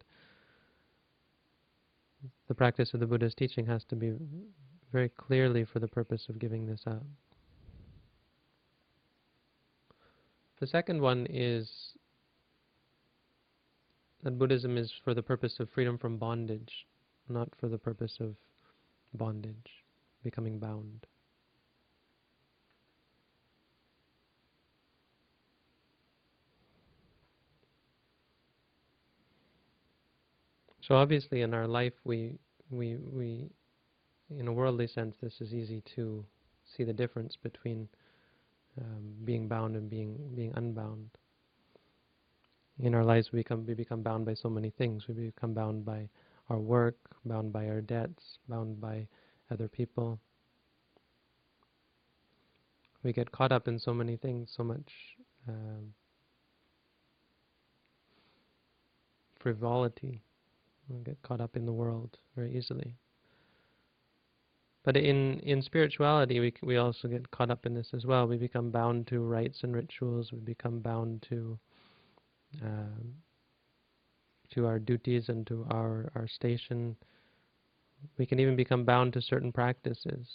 the 2.47 2.55
practice 2.55 2.93
of 2.93 2.99
the 2.99 3.05
Buddha's 3.05 3.35
teaching 3.35 3.65
has 3.65 3.83
to 3.85 3.95
be 3.95 4.13
very 4.91 5.09
clearly 5.09 5.65
for 5.65 5.79
the 5.79 5.87
purpose 5.87 6.27
of 6.29 6.39
giving 6.39 6.65
this 6.65 6.83
up. 6.87 7.03
The 10.59 10.67
second 10.67 11.01
one 11.01 11.27
is 11.29 11.93
that 14.23 14.39
Buddhism 14.39 14.77
is 14.77 14.91
for 15.03 15.13
the 15.13 15.21
purpose 15.21 15.59
of 15.59 15.69
freedom 15.69 15.97
from 15.97 16.17
bondage, 16.17 16.87
not 17.27 17.49
for 17.59 17.67
the 17.67 17.77
purpose 17.77 18.17
of 18.19 18.35
bondage, 19.13 19.83
becoming 20.23 20.59
bound. 20.59 21.05
So 30.87 30.95
obviously 30.95 31.41
in 31.43 31.53
our 31.53 31.67
life 31.67 31.93
we, 32.03 32.33
we, 32.69 32.97
we, 32.97 33.49
in 34.29 34.47
a 34.49 34.51
worldly 34.51 34.87
sense, 34.87 35.15
this 35.21 35.39
is 35.39 35.53
easy 35.53 35.81
to 35.95 36.25
see 36.65 36.83
the 36.83 36.91
difference 36.91 37.37
between 37.41 37.87
um, 38.81 39.13
being 39.23 39.47
bound 39.47 39.77
and 39.77 39.89
being, 39.89 40.17
being 40.35 40.51
unbound. 40.55 41.09
In 42.79 42.93
our 42.95 43.05
lives 43.05 43.31
we 43.31 43.39
become, 43.39 43.65
we 43.65 43.75
become 43.75 44.01
bound 44.01 44.25
by 44.25 44.33
so 44.33 44.49
many 44.49 44.71
things. 44.71 45.07
We 45.07 45.13
become 45.13 45.53
bound 45.53 45.85
by 45.85 46.09
our 46.49 46.59
work, 46.59 46.97
bound 47.23 47.53
by 47.53 47.67
our 47.69 47.79
debts, 47.79 48.39
bound 48.49 48.81
by 48.81 49.07
other 49.51 49.69
people. 49.69 50.19
We 53.03 53.13
get 53.13 53.31
caught 53.31 53.53
up 53.53 53.69
in 53.69 53.79
so 53.79 53.93
many 53.93 54.17
things, 54.17 54.51
so 54.53 54.63
much 54.63 54.91
um, 55.47 55.93
frivolity 59.39 60.23
get 61.03 61.21
caught 61.21 61.41
up 61.41 61.55
in 61.55 61.65
the 61.65 61.73
world 61.73 62.17
very 62.35 62.55
easily. 62.55 62.95
But 64.83 64.97
in, 64.97 65.39
in 65.39 65.61
spirituality, 65.61 66.39
we, 66.39 66.53
we 66.61 66.77
also 66.77 67.07
get 67.07 67.31
caught 67.31 67.49
up 67.49 67.65
in 67.65 67.73
this 67.73 67.87
as 67.93 68.05
well. 68.05 68.27
We 68.27 68.37
become 68.37 68.69
bound 68.69 69.07
to 69.07 69.21
rites 69.21 69.59
and 69.63 69.73
rituals. 69.73 70.31
We 70.33 70.39
become 70.39 70.79
bound 70.79 71.25
to 71.29 71.57
um, 72.61 73.13
to 74.53 74.67
our 74.67 74.77
duties 74.77 75.29
and 75.29 75.47
to 75.47 75.65
our, 75.71 76.11
our 76.15 76.27
station. 76.27 76.95
We 78.17 78.25
can 78.25 78.39
even 78.39 78.55
become 78.55 78.83
bound 78.85 79.13
to 79.13 79.21
certain 79.21 79.51
practices. 79.51 80.27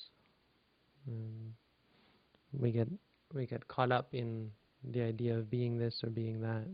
Um, 1.06 1.54
we 2.52 2.72
get 2.72 2.88
we 3.34 3.46
get 3.46 3.68
caught 3.68 3.92
up 3.92 4.08
in 4.12 4.50
the 4.92 5.02
idea 5.02 5.36
of 5.36 5.50
being 5.50 5.78
this 5.78 6.00
or 6.02 6.10
being 6.10 6.40
that 6.40 6.66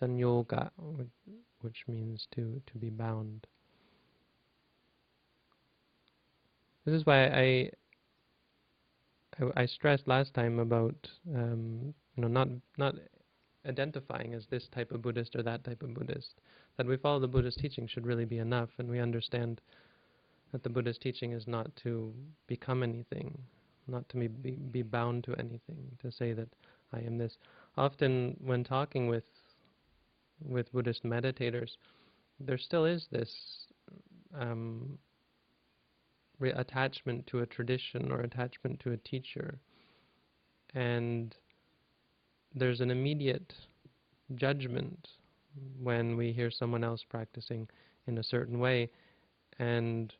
sanyoga, 0.00 0.70
which 1.60 1.84
means 1.88 2.26
to, 2.34 2.60
to 2.66 2.78
be 2.78 2.90
bound. 2.90 3.46
This 6.84 6.94
is 6.94 7.06
why 7.06 7.26
I 7.26 7.70
I, 9.40 9.62
I 9.62 9.66
stressed 9.66 10.06
last 10.06 10.34
time 10.34 10.58
about 10.58 10.94
um, 11.34 11.94
you 12.16 12.22
know 12.22 12.28
not 12.28 12.48
not 12.78 12.94
identifying 13.66 14.34
as 14.34 14.46
this 14.46 14.68
type 14.68 14.92
of 14.92 15.02
Buddhist 15.02 15.34
or 15.34 15.42
that 15.42 15.64
type 15.64 15.82
of 15.82 15.94
Buddhist. 15.94 16.34
That 16.76 16.86
we 16.86 16.96
follow 16.96 17.18
the 17.18 17.28
Buddhist 17.28 17.58
teaching 17.58 17.86
should 17.86 18.06
really 18.06 18.24
be 18.24 18.38
enough, 18.38 18.70
and 18.78 18.88
we 18.88 19.00
understand 19.00 19.60
that 20.52 20.62
the 20.62 20.70
Buddhist 20.70 21.00
teaching 21.00 21.32
is 21.32 21.46
not 21.46 21.74
to 21.76 22.14
become 22.46 22.82
anything, 22.82 23.36
not 23.88 24.08
to 24.10 24.16
be, 24.16 24.28
be 24.52 24.82
bound 24.82 25.24
to 25.24 25.34
anything, 25.34 25.90
to 26.00 26.12
say 26.12 26.32
that 26.32 26.48
I 26.92 27.00
am 27.00 27.18
this. 27.18 27.36
Often 27.76 28.36
when 28.40 28.62
talking 28.62 29.08
with 29.08 29.24
with 30.44 30.72
Buddhist 30.72 31.04
meditators, 31.04 31.70
there 32.40 32.58
still 32.58 32.84
is 32.84 33.06
this 33.10 33.32
um, 34.38 34.98
attachment 36.40 37.26
to 37.28 37.40
a 37.40 37.46
tradition 37.46 38.12
or 38.12 38.20
attachment 38.20 38.80
to 38.80 38.92
a 38.92 38.96
teacher. 38.98 39.58
And 40.74 41.34
there's 42.54 42.80
an 42.80 42.90
immediate 42.90 43.54
judgment 44.34 45.08
when 45.80 46.16
we 46.16 46.32
hear 46.32 46.50
someone 46.50 46.84
else 46.84 47.02
practicing 47.08 47.68
in 48.06 48.18
a 48.18 48.22
certain 48.22 48.58
way. 48.58 48.90
And 49.58 50.12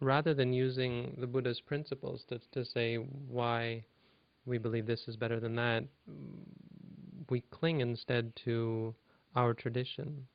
rather 0.00 0.34
than 0.34 0.52
using 0.52 1.16
the 1.18 1.26
Buddha's 1.26 1.60
principles 1.60 2.24
to, 2.28 2.40
to 2.52 2.64
say 2.64 2.96
why 2.96 3.84
we 4.46 4.58
believe 4.58 4.86
this 4.86 5.06
is 5.08 5.16
better 5.16 5.40
than 5.40 5.56
that, 5.56 5.84
we 7.32 7.40
cling 7.50 7.80
instead 7.80 8.36
to 8.44 8.94
our 9.34 9.54
tradition, 9.54 10.26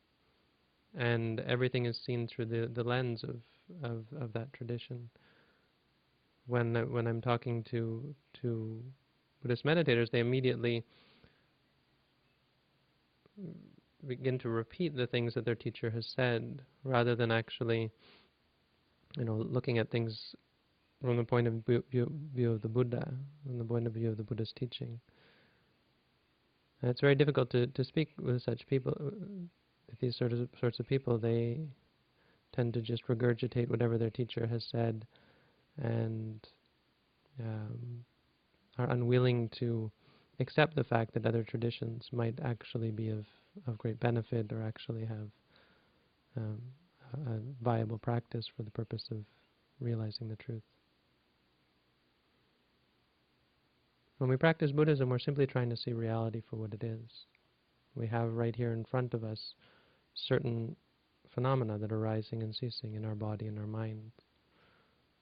and 0.98 1.40
everything 1.42 1.86
is 1.86 1.96
seen 2.04 2.28
through 2.28 2.46
the, 2.46 2.72
the 2.74 2.84
lens 2.84 3.24
of, 3.24 3.36
of, 3.84 4.06
of 4.20 4.34
that 4.34 4.52
tradition. 4.52 5.08
When 6.48 6.74
when 6.92 7.06
I'm 7.06 7.22
talking 7.22 7.64
to 7.66 8.16
to 8.42 8.82
Buddhist 9.42 9.64
meditators, 9.64 10.10
they 10.10 10.22
immediately 10.22 10.84
begin 14.08 14.40
to 14.40 14.50
repeat 14.50 14.96
the 14.96 15.06
things 15.06 15.36
that 15.36 15.46
their 15.46 15.62
teacher 15.66 15.92
has 15.92 16.08
said, 16.16 16.64
rather 16.84 17.16
than 17.16 17.32
actually, 17.32 17.92
you 19.18 19.26
know, 19.26 19.36
looking 19.36 19.78
at 19.78 19.92
things 19.92 20.34
from 21.02 21.18
the 21.18 21.24
point 21.24 21.46
of 21.48 21.54
view, 21.92 22.12
view 22.34 22.52
of 22.54 22.62
the 22.62 22.68
Buddha, 22.68 23.14
from 23.46 23.60
the 23.60 23.64
point 23.64 23.86
of 23.86 23.94
view 23.94 24.10
of 24.10 24.18
the 24.18 24.24
Buddha's 24.24 24.54
teaching. 24.58 25.00
And 26.82 26.92
it's 26.92 27.02
very 27.02 27.16
difficult 27.16 27.50
to, 27.52 27.68
to 27.68 27.84
speak 27.84 28.10
with 28.20 28.42
such 28.44 28.68
people, 28.68 28.96
with 29.00 30.00
these 30.00 30.16
sort 30.16 30.34
of 30.34 30.48
sorts 30.60 30.80
of 30.80 30.88
people. 30.88 31.18
They 31.18 31.60
tend 32.54 32.74
to 32.76 32.82
just 32.82 33.08
regurgitate 33.08 33.70
whatever 33.70 33.98
their 33.98 34.10
teacher 34.10 34.46
has 34.48 34.66
said, 34.72 35.06
and 35.82 36.40
um, 37.40 38.04
are 38.78 38.90
unwilling 38.90 39.50
to 39.60 39.92
accept 40.40 40.76
the 40.76 40.84
fact 40.84 41.14
that 41.14 41.26
other 41.26 41.44
traditions 41.44 42.08
might 42.12 42.40
actually 42.44 42.92
be 42.92 43.10
of, 43.10 43.26
of 43.66 43.78
great 43.78 44.00
benefit 44.00 44.52
or 44.52 44.62
actually 44.62 45.06
have 45.06 45.30
um, 46.36 46.62
a 47.26 47.64
viable 47.64 47.98
practice 47.98 48.46
for 48.56 48.64
the 48.64 48.72
purpose 48.72 49.06
of 49.12 49.18
realizing 49.80 50.28
the 50.28 50.36
truth. 50.36 50.62
When 54.18 54.30
we 54.32 54.38
practice 54.38 54.72
Buddhism, 54.72 55.10
we're 55.10 55.20
simply 55.20 55.46
trying 55.46 55.70
to 55.70 55.78
see 55.78 55.94
reality 55.94 56.42
for 56.50 56.56
what 56.56 56.74
it 56.74 56.84
is. 56.84 57.28
We 57.94 58.08
have 58.08 58.34
right 58.34 58.56
here 58.56 58.74
in 58.74 58.84
front 58.84 59.14
of 59.14 59.24
us 59.24 59.54
certain 60.16 60.76
phenomena 61.30 61.78
that 61.78 61.92
are 61.92 62.00
rising 62.00 62.42
and 62.42 62.56
ceasing 62.56 62.96
in 62.96 63.06
our 63.06 63.14
body 63.14 63.46
and 63.46 63.60
our 63.60 63.68
mind. 63.68 64.12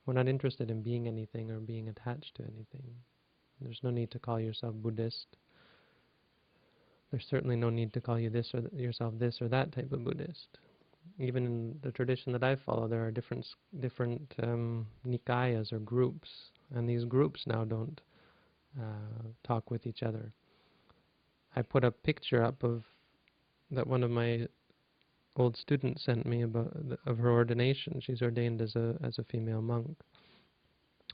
We're 0.05 0.13
not 0.13 0.29
interested 0.29 0.71
in 0.71 0.81
being 0.81 1.08
anything 1.08 1.51
or 1.51 1.60
being 1.60 1.89
attached 1.89 2.36
to 2.36 2.43
anything. 2.43 2.95
There's 3.60 3.81
no 3.84 3.89
need 3.89 4.12
to 4.12 4.19
call 4.19 4.39
yourself 4.39 4.75
Buddhist. 4.75 5.27
There's 7.12 7.25
certainly 7.25 7.58
no 7.58 7.69
need 7.69 7.91
to 7.93 8.01
call 8.01 8.19
you 8.19 8.29
this 8.29 8.53
or 8.53 8.62
th 8.62 8.73
yourself 8.73 9.13
this 9.17 9.41
or 9.41 9.49
that 9.49 9.73
type 9.73 9.91
of 9.91 10.03
Buddhist. 10.05 10.58
Even 11.19 11.45
in 11.45 11.79
the 11.81 11.91
tradition 11.91 12.31
that 12.34 12.43
I 12.43 12.55
follow, 12.55 12.88
there 12.88 13.05
are 13.05 13.12
different 13.12 13.45
different 13.79 14.34
um, 14.41 14.88
nikayas 15.05 15.73
or 15.73 15.79
groups, 15.79 16.29
and 16.73 16.88
these 16.88 17.05
groups 17.05 17.43
now 17.45 17.63
don't 17.65 17.99
uh, 18.79 19.27
talk 19.43 19.71
with 19.71 19.85
each 19.85 20.03
other. 20.03 20.31
I 21.55 21.61
put 21.61 21.83
a 21.83 21.91
picture 21.91 22.43
up 22.43 22.63
of 22.63 22.83
that 23.71 23.88
one 23.88 24.03
of 24.03 24.11
my 24.11 24.47
old 25.38 25.57
students 25.57 26.03
sent 26.05 26.25
me 26.25 26.43
about 26.43 26.71
of 27.05 27.17
her 27.17 27.31
ordination. 27.31 28.01
She's 28.01 28.21
ordained 28.21 28.61
as 28.61 28.75
a 28.75 28.97
as 29.03 29.17
a 29.17 29.23
female 29.23 29.61
monk. 29.61 29.97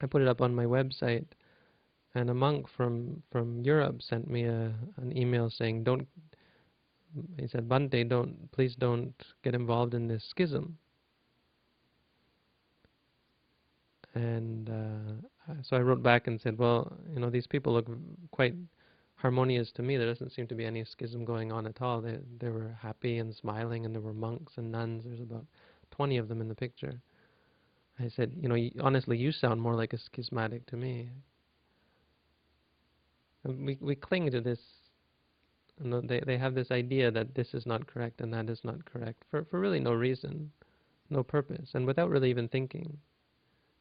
I 0.02 0.08
put 0.08 0.22
it 0.22 0.28
up 0.28 0.42
on 0.42 0.56
my 0.56 0.66
website, 0.66 1.28
and 2.16 2.30
a 2.30 2.34
monk 2.34 2.68
from 2.76 3.22
from 3.32 3.62
Europe 3.62 4.02
sent 4.02 4.30
me 4.30 4.46
a 4.46 4.74
an 4.98 5.16
email 5.16 5.50
saying, 5.50 5.84
"Don't." 5.84 6.08
He 7.38 7.48
said, 7.48 7.68
"Bhante, 7.68 8.08
don't 8.08 8.52
please 8.52 8.76
don't 8.76 9.14
get 9.44 9.54
involved 9.54 9.94
in 9.94 10.08
this 10.08 10.24
schism." 10.24 10.78
and 14.16 14.70
uh, 14.70 15.28
so 15.62 15.76
I 15.78 15.82
wrote 15.82 16.04
back 16.04 16.28
and 16.28 16.40
said, 16.40 16.58
well, 16.58 16.98
you 17.14 17.20
know, 17.20 17.30
these 17.30 17.48
people 17.48 17.74
look 17.74 17.88
quite 18.32 18.56
harmonious 19.16 19.72
to 19.74 19.84
me. 19.84 19.98
There 19.98 20.08
doesn't 20.08 20.32
seem 20.32 20.48
to 20.48 20.56
be 20.56 20.66
any 20.66 20.84
schism 20.84 21.26
going 21.26 21.52
on 21.52 21.68
at 21.68 21.82
all. 21.82 22.02
They 22.02 22.18
they 22.40 22.50
were 22.50 22.76
happy 22.82 23.20
and 23.20 23.34
smiling, 23.36 23.86
and 23.86 23.94
there 23.94 24.02
were 24.02 24.14
monks 24.14 24.54
and 24.58 24.72
nuns. 24.72 25.04
There's 25.06 25.22
about 25.22 25.46
20 25.92 26.18
of 26.18 26.28
them 26.28 26.42
in 26.42 26.48
the 26.48 26.56
picture. 26.56 27.02
I 28.00 28.08
said, 28.10 28.32
you 28.40 28.50
know, 28.50 28.58
honestly, 28.84 29.18
you 29.18 29.32
sound 29.32 29.62
more 29.62 29.76
like 29.76 29.94
a 29.94 29.98
schismatic 29.98 30.66
to 30.68 30.78
me. 30.78 31.10
And 33.44 33.66
we 33.66 33.78
we 33.80 33.96
cling 33.96 34.32
to 34.32 34.42
this. 34.42 34.60
You 35.84 35.90
know, 35.90 36.02
they 36.02 36.20
they 36.26 36.38
have 36.38 36.56
this 36.56 36.72
idea 36.72 37.12
that 37.12 37.36
this 37.36 37.54
is 37.54 37.66
not 37.66 37.88
correct 37.88 38.22
and 38.22 38.34
that 38.34 38.50
is 38.50 38.62
not 38.64 38.86
correct 38.86 39.24
for 39.30 39.46
for 39.46 39.60
really 39.60 39.80
no 39.80 39.94
reason, 39.94 40.52
no 41.10 41.24
purpose, 41.24 41.70
and 41.74 41.86
without 41.86 42.10
really 42.10 42.30
even 42.30 42.48
thinking. 42.48 42.98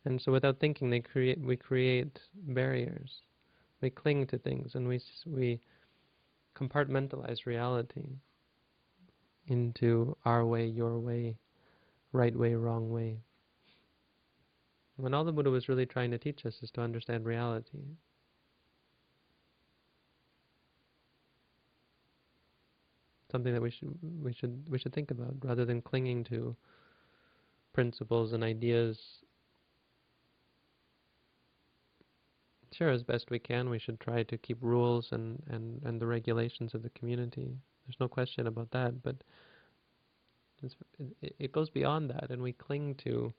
And 0.04 0.20
so, 0.20 0.32
without 0.32 0.58
thinking, 0.58 0.90
they 0.90 1.00
create 1.00 1.40
we 1.40 1.56
create 1.56 2.20
barriers. 2.34 3.22
We 3.82 3.90
cling 3.90 4.26
to 4.28 4.38
things, 4.38 4.74
and 4.74 4.88
we 4.88 5.00
we 5.26 5.60
compartmentalize 6.56 7.46
reality 7.46 8.06
into 9.46 10.16
our 10.24 10.44
way, 10.46 10.66
your 10.66 10.98
way, 10.98 11.36
right 12.12 12.34
way, 12.34 12.54
wrong 12.54 12.90
way. 12.90 13.18
When 14.96 15.14
all 15.14 15.24
the 15.24 15.32
Buddha 15.32 15.50
was 15.50 15.68
really 15.68 15.86
trying 15.86 16.10
to 16.10 16.18
teach 16.18 16.44
us 16.44 16.58
is 16.62 16.70
to 16.72 16.82
understand 16.82 17.24
reality. 17.24 17.78
Something 23.32 23.54
that 23.54 23.62
we 23.62 23.70
should 23.70 23.96
we 24.22 24.32
should 24.32 24.64
we 24.68 24.78
should 24.78 24.92
think 24.92 25.10
about 25.10 25.34
rather 25.42 25.64
than 25.64 25.80
clinging 25.80 26.24
to 26.24 26.56
principles 27.72 28.32
and 28.32 28.42
ideas. 28.42 28.98
Sure, 32.72 32.90
as 32.90 33.02
best 33.02 33.30
we 33.30 33.38
can, 33.38 33.68
we 33.68 33.78
should 33.78 33.98
try 33.98 34.22
to 34.22 34.38
keep 34.38 34.59
rules 34.61 35.09
and, 35.11 35.42
and, 35.48 35.83
and 35.85 36.00
the 36.00 36.06
regulations 36.06 36.72
of 36.72 36.83
the 36.83 36.90
community. 36.90 37.56
There's 37.87 38.00
no 38.00 38.09
question 38.09 38.46
about 38.46 38.70
that, 38.70 39.02
but 39.02 39.16
it, 40.62 41.35
it 41.38 41.52
goes 41.52 41.68
beyond 41.70 42.11
that, 42.11 42.30
and 42.30 42.40
we 42.40 42.52
cling 42.52 42.94
to 43.04 43.33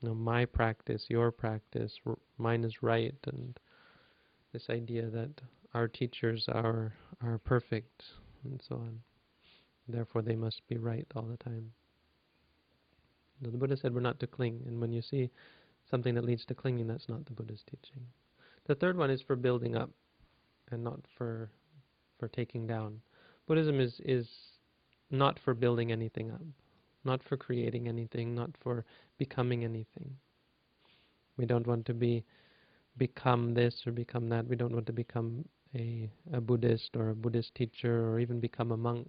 you 0.00 0.08
know, 0.08 0.14
my 0.14 0.44
practice, 0.44 1.06
your 1.08 1.32
practice, 1.32 1.98
mine 2.38 2.64
is 2.64 2.82
right, 2.82 3.16
and 3.26 3.58
this 4.52 4.68
idea 4.70 5.10
that 5.10 5.40
our 5.74 5.88
teachers 5.88 6.48
are 6.48 6.92
are 7.22 7.38
perfect, 7.38 8.04
and 8.44 8.62
so 8.68 8.76
on. 8.76 9.00
Therefore, 9.88 10.22
they 10.22 10.36
must 10.36 10.62
be 10.68 10.76
right 10.76 11.06
all 11.14 11.22
the 11.22 11.36
time. 11.38 11.72
the 13.40 13.50
Buddha 13.50 13.76
said 13.76 13.94
we're 13.94 14.00
not 14.00 14.20
to 14.20 14.26
cling, 14.26 14.62
and 14.66 14.80
when 14.80 14.92
you 14.92 15.02
see 15.02 15.30
something 15.90 16.14
that 16.14 16.24
leads 16.24 16.44
to 16.46 16.54
clinging, 16.54 16.86
that's 16.86 17.08
not 17.08 17.24
the 17.24 17.32
Buddha's 17.32 17.64
teaching. 17.64 18.06
The 18.66 18.74
third 18.74 18.96
one 18.96 19.10
is 19.10 19.22
for 19.22 19.36
building 19.36 19.76
up, 19.76 19.90
and 20.70 20.82
not 20.82 21.00
for 21.16 21.50
for 22.18 22.28
taking 22.28 22.66
down. 22.66 23.00
Buddhism 23.46 23.80
is 23.80 24.00
is 24.04 24.28
not 25.10 25.38
for 25.44 25.54
building 25.54 25.92
anything 25.92 26.30
up 26.30 26.42
not 27.06 27.22
for 27.22 27.36
creating 27.38 27.88
anything, 27.88 28.34
not 28.34 28.50
for 28.62 28.84
becoming 29.16 29.64
anything. 29.64 30.16
We 31.38 31.46
don't 31.46 31.66
want 31.66 31.86
to 31.86 31.94
be 31.94 32.24
become 32.98 33.54
this 33.54 33.82
or 33.86 33.92
become 33.92 34.28
that. 34.30 34.46
We 34.46 34.56
don't 34.56 34.72
want 34.72 34.86
to 34.86 34.92
become 34.92 35.44
a, 35.74 36.10
a 36.32 36.40
Buddhist 36.40 36.96
or 36.96 37.10
a 37.10 37.14
Buddhist 37.14 37.54
teacher 37.54 38.08
or 38.08 38.18
even 38.18 38.40
become 38.40 38.72
a 38.72 38.76
monk. 38.76 39.08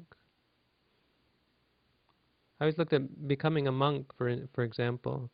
I 2.59 2.65
always 2.65 2.77
looked 2.77 2.93
at 2.93 3.27
becoming 3.27 3.67
a 3.67 3.71
monk, 3.71 4.07
for 4.17 4.35
for 4.53 4.63
example, 4.63 5.29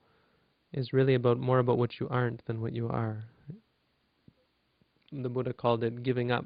is 0.72 0.94
really 0.94 1.16
about 1.16 1.40
more 1.40 1.60
about 1.60 1.78
what 1.78 2.00
you 2.00 2.08
aren't 2.10 2.46
than 2.46 2.62
what 2.62 2.74
you 2.74 2.88
are. 2.88 3.26
The 5.22 5.30
Buddha 5.30 5.54
called 5.54 5.84
it 5.84 6.02
giving 6.02 6.32
up, 6.32 6.46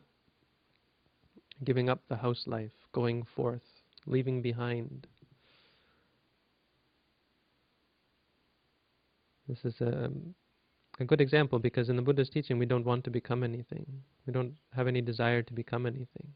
giving 1.64 1.90
up 1.90 2.02
the 2.10 2.18
house 2.18 2.44
life, 2.48 2.72
going 2.92 3.24
forth, 3.24 3.62
leaving 4.06 4.42
behind. 4.42 5.08
This 9.48 9.60
is 9.64 9.80
a, 9.80 10.12
a 11.00 11.06
good 11.06 11.22
example 11.22 11.60
because 11.60 11.88
in 11.88 11.96
the 11.96 12.02
Buddha's 12.02 12.30
teaching 12.30 12.60
we 12.60 12.66
don't 12.66 12.86
want 12.86 13.06
to 13.06 13.10
become 13.10 13.42
anything. 13.42 13.86
We 14.26 14.34
don't 14.34 14.54
have 14.76 14.88
any 14.88 15.00
desire 15.00 15.42
to 15.42 15.54
become 15.54 15.86
anything. 15.86 16.34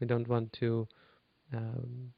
We 0.00 0.06
don't 0.06 0.28
want 0.28 0.52
to 0.60 0.86
um, 1.54 2.12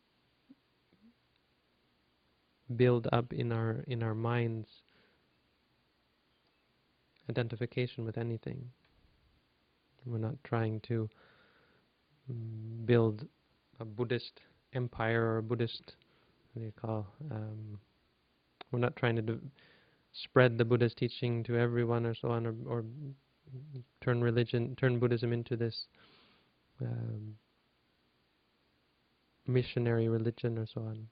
build 2.74 3.06
up 3.12 3.32
in 3.32 3.52
our 3.52 3.84
in 3.86 4.02
our 4.02 4.14
minds 4.14 4.68
identification 7.28 8.04
with 8.04 8.18
anything. 8.18 8.70
We're 10.06 10.18
not 10.18 10.36
trying 10.44 10.80
to 10.88 11.08
mm, 12.30 12.86
build 12.86 13.26
a 13.78 13.84
Buddhist 13.84 14.40
empire 14.72 15.22
or 15.22 15.38
a 15.38 15.42
Buddhist 15.42 15.94
what 16.52 16.60
do 16.60 16.66
you 16.66 16.72
call 16.80 17.06
um, 17.30 17.78
we're 18.72 18.78
not 18.78 18.96
trying 18.96 19.16
to 19.16 19.38
spread 20.12 20.58
the 20.58 20.64
Buddha's 20.64 20.94
teaching 20.94 21.42
to 21.44 21.56
everyone 21.56 22.06
or 22.06 22.14
so 22.14 22.28
on, 22.28 22.46
or, 22.46 22.54
or 22.66 22.84
turn 24.00 24.20
religion, 24.20 24.76
turn 24.76 24.98
Buddhism 24.98 25.32
into 25.32 25.56
this 25.56 25.86
um, 26.80 27.34
missionary 29.46 30.08
religion 30.08 30.58
or 30.58 30.66
so 30.66 30.82
on. 30.82 31.06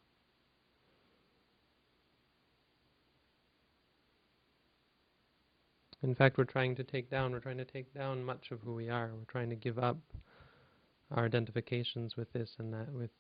In 6.02 6.14
fact, 6.14 6.38
we're 6.38 6.44
trying 6.44 6.76
to 6.76 6.84
take 6.84 7.10
down, 7.10 7.32
we're 7.32 7.40
trying 7.40 7.58
to 7.58 7.64
take 7.64 7.92
down 7.92 8.24
much 8.24 8.50
of 8.50 8.60
who 8.60 8.74
we 8.74 8.88
are. 8.88 9.10
We're 9.14 9.24
trying 9.32 9.50
to 9.50 9.56
give 9.56 9.78
up 9.78 9.98
our 11.10 11.24
identifications 11.24 12.16
with 12.16 12.32
this 12.32 12.50
and 12.58 12.72
that, 12.72 12.92
with 12.92 13.10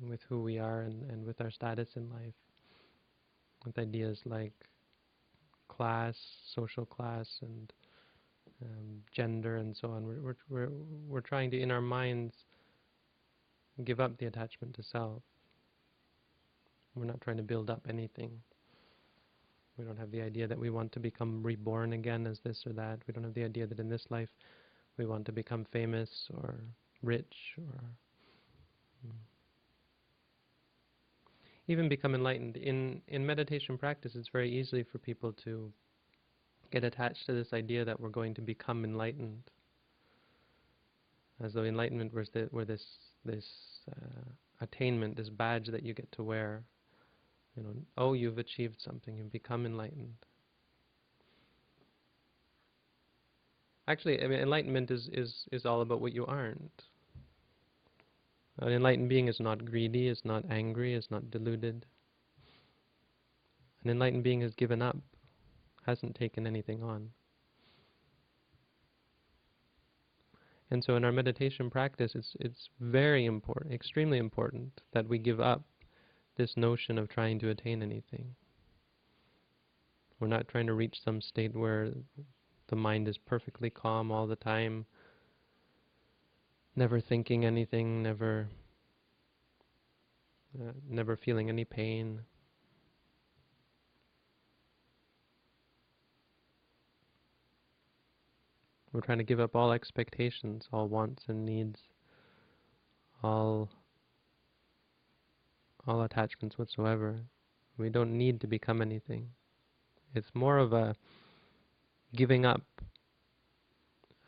with 0.00 0.20
who 0.28 0.40
we 0.42 0.60
are 0.60 0.82
and, 0.82 1.10
and 1.10 1.26
with 1.26 1.40
our 1.40 1.50
status 1.50 1.88
in 1.96 2.08
life 2.10 2.34
with 3.64 3.78
ideas 3.78 4.20
like 4.24 4.52
class, 5.68 6.16
social 6.54 6.84
class, 6.84 7.28
and 7.42 7.72
um, 8.62 9.02
gender, 9.12 9.56
and 9.56 9.76
so 9.76 9.90
on. 9.90 10.06
We're, 10.06 10.20
we're, 10.20 10.36
we're, 10.48 10.68
we're 11.08 11.20
trying 11.20 11.50
to, 11.52 11.60
in 11.60 11.70
our 11.70 11.80
minds, 11.80 12.34
give 13.84 14.00
up 14.00 14.18
the 14.18 14.26
attachment 14.26 14.74
to 14.74 14.82
self. 14.82 15.22
We're 16.94 17.04
not 17.04 17.20
trying 17.20 17.36
to 17.36 17.42
build 17.42 17.70
up 17.70 17.86
anything. 17.88 18.30
We 19.78 19.84
don't 19.84 19.98
have 19.98 20.10
the 20.10 20.22
idea 20.22 20.48
that 20.48 20.58
we 20.58 20.70
want 20.70 20.90
to 20.92 21.00
become 21.00 21.42
reborn 21.42 21.92
again 21.92 22.26
as 22.26 22.40
this 22.40 22.66
or 22.66 22.72
that. 22.72 22.98
We 23.06 23.12
don't 23.14 23.22
have 23.24 23.34
the 23.34 23.44
idea 23.44 23.66
that 23.66 23.78
in 23.78 23.88
this 23.88 24.06
life 24.10 24.30
we 24.96 25.06
want 25.06 25.24
to 25.26 25.32
become 25.32 25.64
famous 25.64 26.28
or 26.34 26.56
rich 27.02 27.54
or 27.58 27.80
mm, 29.06 29.12
even 31.68 31.88
become 31.88 32.14
enlightened. 32.14 32.56
In 32.56 33.00
in 33.06 33.24
meditation 33.24 33.78
practice, 33.78 34.16
it's 34.16 34.28
very 34.28 34.50
easy 34.50 34.82
for 34.82 34.98
people 34.98 35.32
to 35.44 35.72
get 36.70 36.82
attached 36.84 37.26
to 37.26 37.32
this 37.32 37.52
idea 37.52 37.84
that 37.84 37.98
we're 37.98 38.08
going 38.08 38.34
to 38.34 38.42
become 38.42 38.84
enlightened, 38.84 39.44
as 41.42 41.54
though 41.54 41.62
enlightenment 41.62 42.12
was 42.12 42.28
the, 42.30 42.48
were 42.50 42.64
this 42.64 42.84
this 43.24 43.46
uh, 43.90 44.24
attainment, 44.60 45.16
this 45.16 45.28
badge 45.28 45.68
that 45.68 45.84
you 45.84 45.94
get 45.94 46.10
to 46.12 46.24
wear. 46.24 46.64
You 47.58 47.64
know, 47.64 47.74
oh, 47.96 48.12
you've 48.12 48.38
achieved 48.38 48.80
something, 48.80 49.16
you've 49.16 49.32
become 49.32 49.66
enlightened. 49.66 50.14
Actually, 53.88 54.22
I 54.22 54.28
mean, 54.28 54.38
enlightenment 54.38 54.92
is, 54.92 55.08
is, 55.12 55.44
is 55.50 55.66
all 55.66 55.80
about 55.80 56.00
what 56.00 56.12
you 56.12 56.24
aren't. 56.24 56.84
An 58.60 58.68
enlightened 58.68 59.08
being 59.08 59.26
is 59.26 59.40
not 59.40 59.64
greedy, 59.64 60.06
is 60.06 60.20
not 60.24 60.44
angry, 60.50 60.94
is 60.94 61.08
not 61.10 61.32
deluded. 61.32 61.84
An 63.82 63.90
enlightened 63.90 64.22
being 64.22 64.40
has 64.42 64.54
given 64.54 64.80
up, 64.80 64.96
hasn't 65.84 66.14
taken 66.14 66.46
anything 66.46 66.82
on. 66.84 67.10
And 70.70 70.84
so 70.84 70.94
in 70.94 71.04
our 71.04 71.12
meditation 71.12 71.70
practice, 71.70 72.12
it's, 72.14 72.36
it's 72.38 72.68
very 72.78 73.24
important, 73.24 73.74
extremely 73.74 74.18
important, 74.18 74.80
that 74.92 75.08
we 75.08 75.18
give 75.18 75.40
up 75.40 75.62
this 76.38 76.56
notion 76.56 76.96
of 76.96 77.08
trying 77.08 77.38
to 77.40 77.50
attain 77.50 77.82
anything. 77.82 78.34
We're 80.18 80.28
not 80.28 80.48
trying 80.48 80.68
to 80.68 80.72
reach 80.72 81.02
some 81.04 81.20
state 81.20 81.54
where 81.54 81.90
the 82.68 82.76
mind 82.76 83.08
is 83.08 83.18
perfectly 83.18 83.70
calm 83.70 84.10
all 84.10 84.26
the 84.26 84.36
time, 84.36 84.86
never 86.74 87.00
thinking 87.00 87.44
anything, 87.44 88.02
never 88.02 88.48
uh, 90.58 90.72
never 90.88 91.16
feeling 91.16 91.48
any 91.50 91.64
pain. 91.64 92.20
We're 98.92 99.02
trying 99.02 99.18
to 99.18 99.24
give 99.24 99.38
up 99.38 99.54
all 99.54 99.72
expectations, 99.72 100.66
all 100.72 100.88
wants 100.88 101.24
and 101.28 101.44
needs, 101.44 101.78
all 103.22 103.68
all 105.88 106.02
attachments 106.02 106.58
whatsoever. 106.58 107.16
We 107.78 107.88
don't 107.88 108.16
need 108.16 108.40
to 108.42 108.46
become 108.46 108.82
anything. 108.82 109.30
It's 110.14 110.28
more 110.34 110.58
of 110.58 110.72
a 110.72 110.94
giving 112.14 112.44
up 112.44 112.62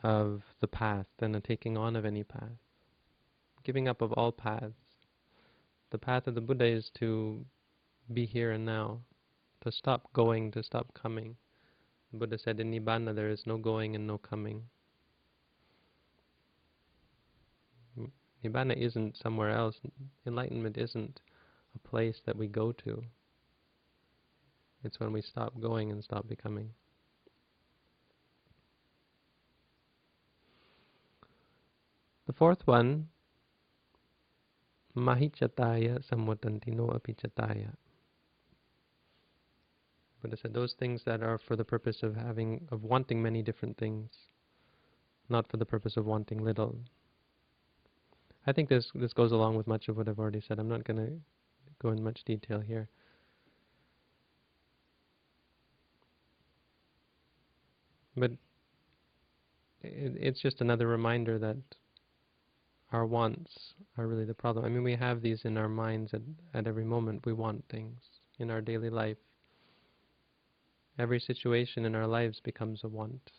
of 0.02 0.42
the 0.60 0.66
path 0.66 1.06
than 1.18 1.34
a 1.34 1.40
taking 1.40 1.76
on 1.76 1.96
of 1.96 2.06
any 2.06 2.24
path. 2.24 2.58
Giving 3.62 3.88
up 3.88 4.00
of 4.00 4.12
all 4.14 4.32
paths. 4.32 4.72
The 5.90 5.98
path 5.98 6.26
of 6.26 6.34
the 6.34 6.40
Buddha 6.40 6.64
is 6.64 6.90
to 6.98 7.44
be 8.12 8.24
here 8.24 8.52
and 8.52 8.64
now, 8.64 9.00
to 9.62 9.70
stop 9.70 10.10
going, 10.14 10.50
to 10.52 10.62
stop 10.62 10.86
coming. 10.94 11.36
The 12.12 12.18
Buddha 12.18 12.38
said 12.38 12.58
in 12.58 12.72
Nibbana 12.72 13.14
there 13.14 13.28
is 13.28 13.42
no 13.46 13.58
going 13.58 13.94
and 13.94 14.06
no 14.06 14.16
coming. 14.16 14.62
Nibbana 18.42 18.74
isn't 18.76 19.18
somewhere 19.18 19.50
else. 19.50 19.76
Enlightenment 20.26 20.78
isn't 20.78 21.20
a 21.74 21.88
place 21.88 22.20
that 22.26 22.36
we 22.36 22.48
go 22.48 22.72
to. 22.72 23.02
It's 24.82 24.98
when 24.98 25.12
we 25.12 25.22
stop 25.22 25.60
going 25.60 25.90
and 25.90 26.02
stop 26.02 26.26
becoming. 26.26 26.70
The 32.26 32.32
fourth 32.32 32.66
one, 32.66 33.08
mahichataya 34.96 36.00
samutantino 36.08 36.98
apichataya. 36.98 37.74
Buddha 40.22 40.36
said 40.36 40.54
those 40.54 40.74
things 40.78 41.02
that 41.06 41.22
are 41.22 41.38
for 41.38 41.56
the 41.56 41.64
purpose 41.64 42.02
of 42.02 42.14
having, 42.14 42.66
of 42.70 42.84
wanting 42.84 43.22
many 43.22 43.42
different 43.42 43.76
things, 43.78 44.10
not 45.28 45.50
for 45.50 45.56
the 45.56 45.64
purpose 45.64 45.96
of 45.96 46.06
wanting 46.06 46.44
little. 46.44 46.78
I 48.46 48.52
think 48.52 48.68
this 48.68 48.90
this 48.94 49.12
goes 49.12 49.32
along 49.32 49.56
with 49.56 49.66
much 49.66 49.88
of 49.88 49.96
what 49.96 50.08
I've 50.08 50.18
already 50.18 50.40
said. 50.40 50.58
I'm 50.58 50.68
not 50.68 50.84
going 50.84 50.98
to 50.98 51.12
go 51.80 51.90
in 51.90 52.02
much 52.02 52.24
detail 52.24 52.60
here. 52.60 52.88
But 58.16 58.32
it, 59.82 60.16
it's 60.20 60.40
just 60.40 60.60
another 60.60 60.86
reminder 60.86 61.38
that 61.38 61.56
our 62.92 63.06
wants 63.06 63.74
are 63.96 64.06
really 64.06 64.24
the 64.24 64.34
problem. 64.34 64.64
I 64.64 64.68
mean, 64.68 64.82
we 64.82 64.96
have 64.96 65.22
these 65.22 65.44
in 65.44 65.56
our 65.56 65.68
minds 65.68 66.12
at, 66.12 66.22
at 66.54 66.66
every 66.66 66.84
moment. 66.84 67.24
We 67.24 67.32
want 67.32 67.64
things 67.70 67.98
in 68.38 68.50
our 68.50 68.60
daily 68.60 68.90
life. 68.90 69.16
Every 70.98 71.20
situation 71.20 71.84
in 71.84 71.94
our 71.94 72.06
lives 72.06 72.40
becomes 72.40 72.84
a 72.84 72.88
want. 72.88 73.30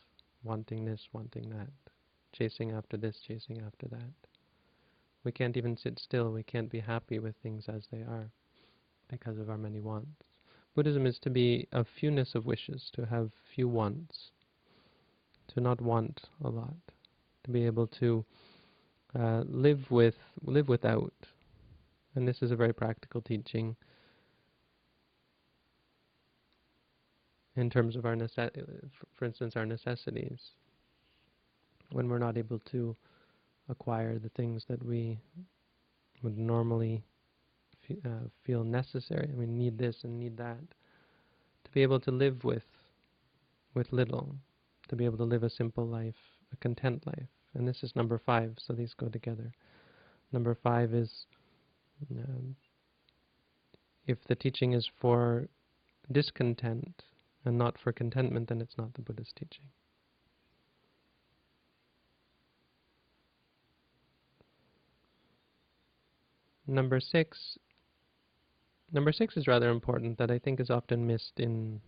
Wanting 0.43 0.85
this, 0.85 1.01
wanting 1.13 1.49
that. 1.49 1.69
Chasing 2.33 2.71
after 2.71 2.97
this, 2.97 3.19
chasing 3.27 3.61
after 3.61 3.87
that. 3.89 4.30
We 5.23 5.31
can't 5.31 5.57
even 5.57 5.77
sit 5.77 5.99
still. 5.99 6.31
We 6.31 6.43
can't 6.43 6.69
be 6.69 6.79
happy 6.79 7.19
with 7.19 7.35
things 7.43 7.65
as 7.67 7.83
they 7.91 7.99
are 8.01 8.31
because 9.09 9.37
of 9.37 9.49
our 9.49 9.57
many 9.57 9.79
wants. 9.79 10.23
Buddhism 10.73 11.05
is 11.05 11.19
to 11.19 11.29
be 11.29 11.67
a 11.73 11.85
fewness 11.99 12.33
of 12.33 12.45
wishes, 12.45 12.89
to 12.93 13.05
have 13.05 13.29
few 13.53 13.67
wants, 13.67 14.31
to 15.53 15.59
not 15.59 15.81
want 15.81 16.21
a 16.43 16.49
lot, 16.49 16.73
to 17.43 17.51
be 17.51 17.65
able 17.65 17.87
to 17.87 18.23
uh, 19.19 19.43
live 19.45 19.91
with, 19.91 20.15
live 20.43 20.69
without. 20.69 21.13
And 22.15 22.27
this 22.27 22.41
is 22.41 22.51
a 22.51 22.55
very 22.55 22.73
practical 22.73 23.21
teaching 23.21 23.75
in 27.57 27.69
terms 27.69 27.95
of 27.97 28.05
our, 28.05 28.15
for 29.13 29.25
instance, 29.25 29.55
our 29.55 29.65
necessities. 29.65 30.39
When 31.91 32.07
we're 32.07 32.19
not 32.19 32.37
able 32.37 32.59
to 32.71 32.95
acquire 33.69 34.19
the 34.19 34.29
things 34.29 34.65
that 34.67 34.83
we 34.83 35.19
would 36.23 36.37
normally 36.37 37.03
uh, 38.05 38.27
feel 38.43 38.63
necessary. 38.63 39.29
I 39.31 39.35
mean, 39.35 39.57
need 39.57 39.77
this 39.77 39.97
and 40.03 40.19
need 40.19 40.37
that. 40.37 40.59
To 41.65 41.71
be 41.71 41.81
able 41.81 41.99
to 42.01 42.11
live 42.11 42.43
with, 42.43 42.65
with 43.73 43.91
little, 43.91 44.35
to 44.89 44.95
be 44.95 45.05
able 45.05 45.17
to 45.17 45.23
live 45.23 45.43
a 45.43 45.49
simple 45.49 45.87
life, 45.87 46.15
a 46.53 46.57
content 46.57 47.05
life. 47.05 47.27
And 47.53 47.67
this 47.67 47.83
is 47.83 47.95
number 47.95 48.17
five, 48.17 48.55
so 48.57 48.73
these 48.73 48.93
go 48.93 49.09
together. 49.09 49.51
Number 50.31 50.55
five 50.55 50.93
is 50.93 51.25
um, 52.11 52.55
if 54.07 54.17
the 54.27 54.35
teaching 54.35 54.73
is 54.73 54.89
for 54.99 55.47
discontent 56.11 57.03
and 57.45 57.57
not 57.57 57.77
for 57.83 57.91
contentment, 57.91 58.49
then 58.49 58.61
it's 58.61 58.77
not 58.77 58.93
the 58.93 59.01
Buddha's 59.01 59.33
teaching. 59.37 59.65
Number 66.67 66.99
six. 66.99 67.57
Number 68.91 69.11
six 69.11 69.37
is 69.37 69.47
rather 69.47 69.69
important 69.69 70.17
that 70.17 70.31
I 70.31 70.39
think 70.39 70.59
is 70.59 70.69
often 70.69 71.07
missed 71.07 71.39
in 71.39 71.81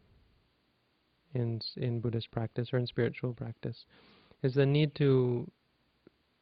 in 1.34 1.62
in 1.76 2.00
Buddhist 2.00 2.32
practice 2.32 2.70
or 2.74 2.78
in 2.78 2.88
spiritual 2.88 3.34
practice, 3.34 3.86
is 4.42 4.54
the 4.54 4.66
need 4.66 4.96
to 4.96 5.50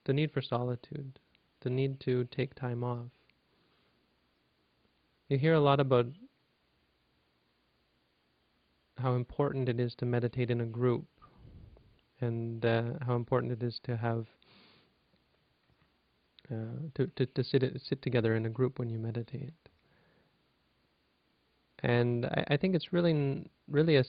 the 0.05 0.13
need 0.13 0.31
for 0.31 0.41
solitude, 0.41 1.19
the 1.61 1.69
need 1.69 1.99
to 2.01 2.25
take 2.25 2.55
time 2.55 2.83
off. 2.83 3.11
You 5.29 5.37
hear 5.37 5.53
a 5.53 5.59
lot 5.59 5.79
about 5.79 6.07
how 8.97 9.15
important 9.15 9.69
it 9.69 9.79
is 9.79 9.95
to 9.95 10.05
meditate 10.05 10.51
in 10.51 10.61
a 10.61 10.65
group 10.65 11.05
and 12.19 12.63
uh, 12.65 12.83
how 13.05 13.15
important 13.15 13.51
it 13.51 13.63
is 13.63 13.79
to 13.83 13.97
have 13.97 14.27
uh, 16.51 16.89
to, 16.95 17.07
to, 17.15 17.25
to 17.25 17.43
sit, 17.43 17.63
sit 17.87 18.01
together 18.01 18.35
in 18.35 18.45
a 18.45 18.49
group 18.49 18.79
when 18.79 18.89
you 18.89 18.99
meditate. 18.99 19.53
And 21.79 22.25
I, 22.25 22.45
I 22.51 22.57
think 22.57 22.75
it's 22.75 22.91
really, 22.91 23.45
really 23.69 23.95
a, 23.95 24.03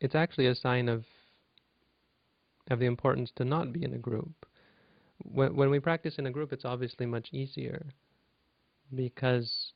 it's 0.00 0.14
actually 0.14 0.46
a 0.46 0.54
sign 0.54 0.88
of, 0.88 1.04
of 2.70 2.78
the 2.78 2.86
importance 2.86 3.30
to 3.36 3.44
not 3.44 3.72
be 3.72 3.84
in 3.84 3.94
a 3.94 3.98
group. 3.98 4.46
When, 5.22 5.54
when 5.54 5.70
we 5.70 5.80
practice 5.80 6.16
in 6.18 6.26
a 6.26 6.30
group, 6.30 6.52
it's 6.52 6.64
obviously 6.64 7.06
much 7.06 7.28
easier 7.32 7.86
because 8.94 9.72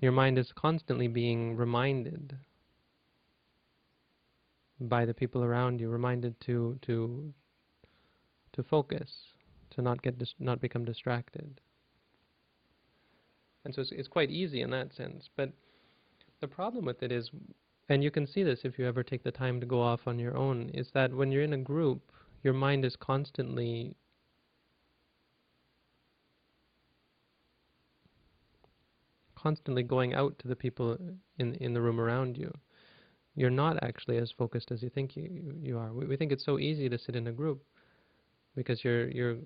your 0.00 0.12
mind 0.12 0.38
is 0.38 0.52
constantly 0.54 1.08
being 1.08 1.56
reminded 1.56 2.36
by 4.80 5.04
the 5.04 5.14
people 5.14 5.42
around 5.42 5.80
you, 5.80 5.88
reminded 5.88 6.38
to 6.42 6.78
to 6.82 7.32
to 8.56 8.62
focus, 8.62 9.10
to 9.70 9.82
not 9.82 10.02
get 10.02 10.20
not 10.38 10.60
become 10.60 10.84
distracted. 10.84 11.60
And 13.64 13.74
so 13.74 13.80
it's, 13.82 13.92
it's 13.92 14.08
quite 14.08 14.30
easy 14.30 14.60
in 14.62 14.70
that 14.70 14.94
sense. 14.94 15.28
But 15.36 15.52
the 16.40 16.48
problem 16.48 16.84
with 16.84 17.02
it 17.02 17.10
is, 17.12 17.30
and 17.88 18.02
you 18.02 18.10
can 18.10 18.26
see 18.26 18.42
this 18.42 18.60
if 18.64 18.78
you 18.78 18.86
ever 18.86 19.02
take 19.02 19.24
the 19.24 19.30
time 19.30 19.60
to 19.60 19.66
go 19.66 19.80
off 19.80 20.06
on 20.06 20.18
your 20.18 20.36
own, 20.36 20.70
is 20.70 20.88
that 20.94 21.12
when 21.12 21.32
you're 21.32 21.42
in 21.42 21.52
a 21.52 21.58
group, 21.58 22.12
your 22.42 22.54
mind 22.54 22.84
is 22.84 22.96
constantly 22.96 23.96
constantly 29.34 29.82
going 29.82 30.14
out 30.14 30.38
to 30.38 30.48
the 30.48 30.56
people 30.56 30.96
in 31.38 31.54
in 31.56 31.74
the 31.74 31.80
room 31.80 32.00
around 32.00 32.36
you. 32.36 32.52
You're 33.34 33.50
not 33.50 33.82
actually 33.82 34.16
as 34.16 34.32
focused 34.32 34.70
as 34.70 34.82
you 34.82 34.90
think 34.90 35.16
you 35.16 35.54
you 35.62 35.78
are. 35.78 35.92
We, 35.92 36.06
we 36.06 36.16
think 36.16 36.32
it's 36.32 36.44
so 36.44 36.58
easy 36.58 36.88
to 36.88 36.98
sit 36.98 37.16
in 37.16 37.26
a 37.26 37.32
group, 37.32 37.62
because 38.56 38.82
you're 38.82 39.08
you're 39.08 39.36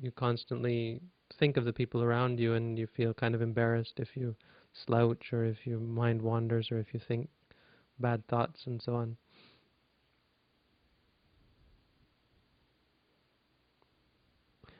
you 0.00 0.10
constantly 0.12 1.00
think 1.38 1.56
of 1.56 1.64
the 1.64 1.72
people 1.72 2.02
around 2.02 2.40
you 2.40 2.54
and 2.54 2.78
you 2.78 2.88
feel 2.96 3.14
kind 3.14 3.34
of 3.34 3.42
embarrassed 3.42 3.94
if 3.98 4.08
you 4.16 4.34
slouch 4.72 5.32
or 5.32 5.44
if 5.44 5.66
your 5.66 5.78
mind 5.78 6.20
wanders 6.20 6.70
or 6.72 6.78
if 6.78 6.92
you 6.92 7.00
think 7.06 7.28
bad 8.00 8.26
thoughts 8.28 8.62
and 8.66 8.80
so 8.82 8.94
on. 8.94 9.16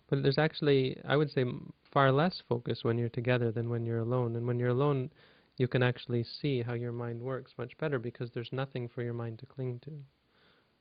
But 0.09 0.23
there's 0.23 0.39
actually, 0.39 0.99
I 1.07 1.17
would 1.17 1.31
say, 1.31 1.45
far 1.93 2.11
less 2.13 2.43
focus 2.49 2.83
when 2.83 2.97
you're 2.97 3.11
together 3.11 3.53
than 3.53 3.69
when 3.69 3.85
you're 3.85 3.99
alone. 3.99 4.37
And 4.37 4.47
when 4.47 4.59
you're 4.59 4.71
alone, 4.71 5.11
you 5.59 5.69
can 5.69 5.83
actually 5.83 6.25
see 6.25 6.63
how 6.63 6.73
your 6.73 6.93
mind 6.93 7.21
works 7.21 7.53
much 7.59 7.77
better 7.77 7.99
because 7.99 8.31
there's 8.31 8.53
nothing 8.53 8.89
for 8.89 9.03
your 9.03 9.13
mind 9.13 9.39
to 9.41 9.47
cling 9.47 9.81
to. 9.85 9.91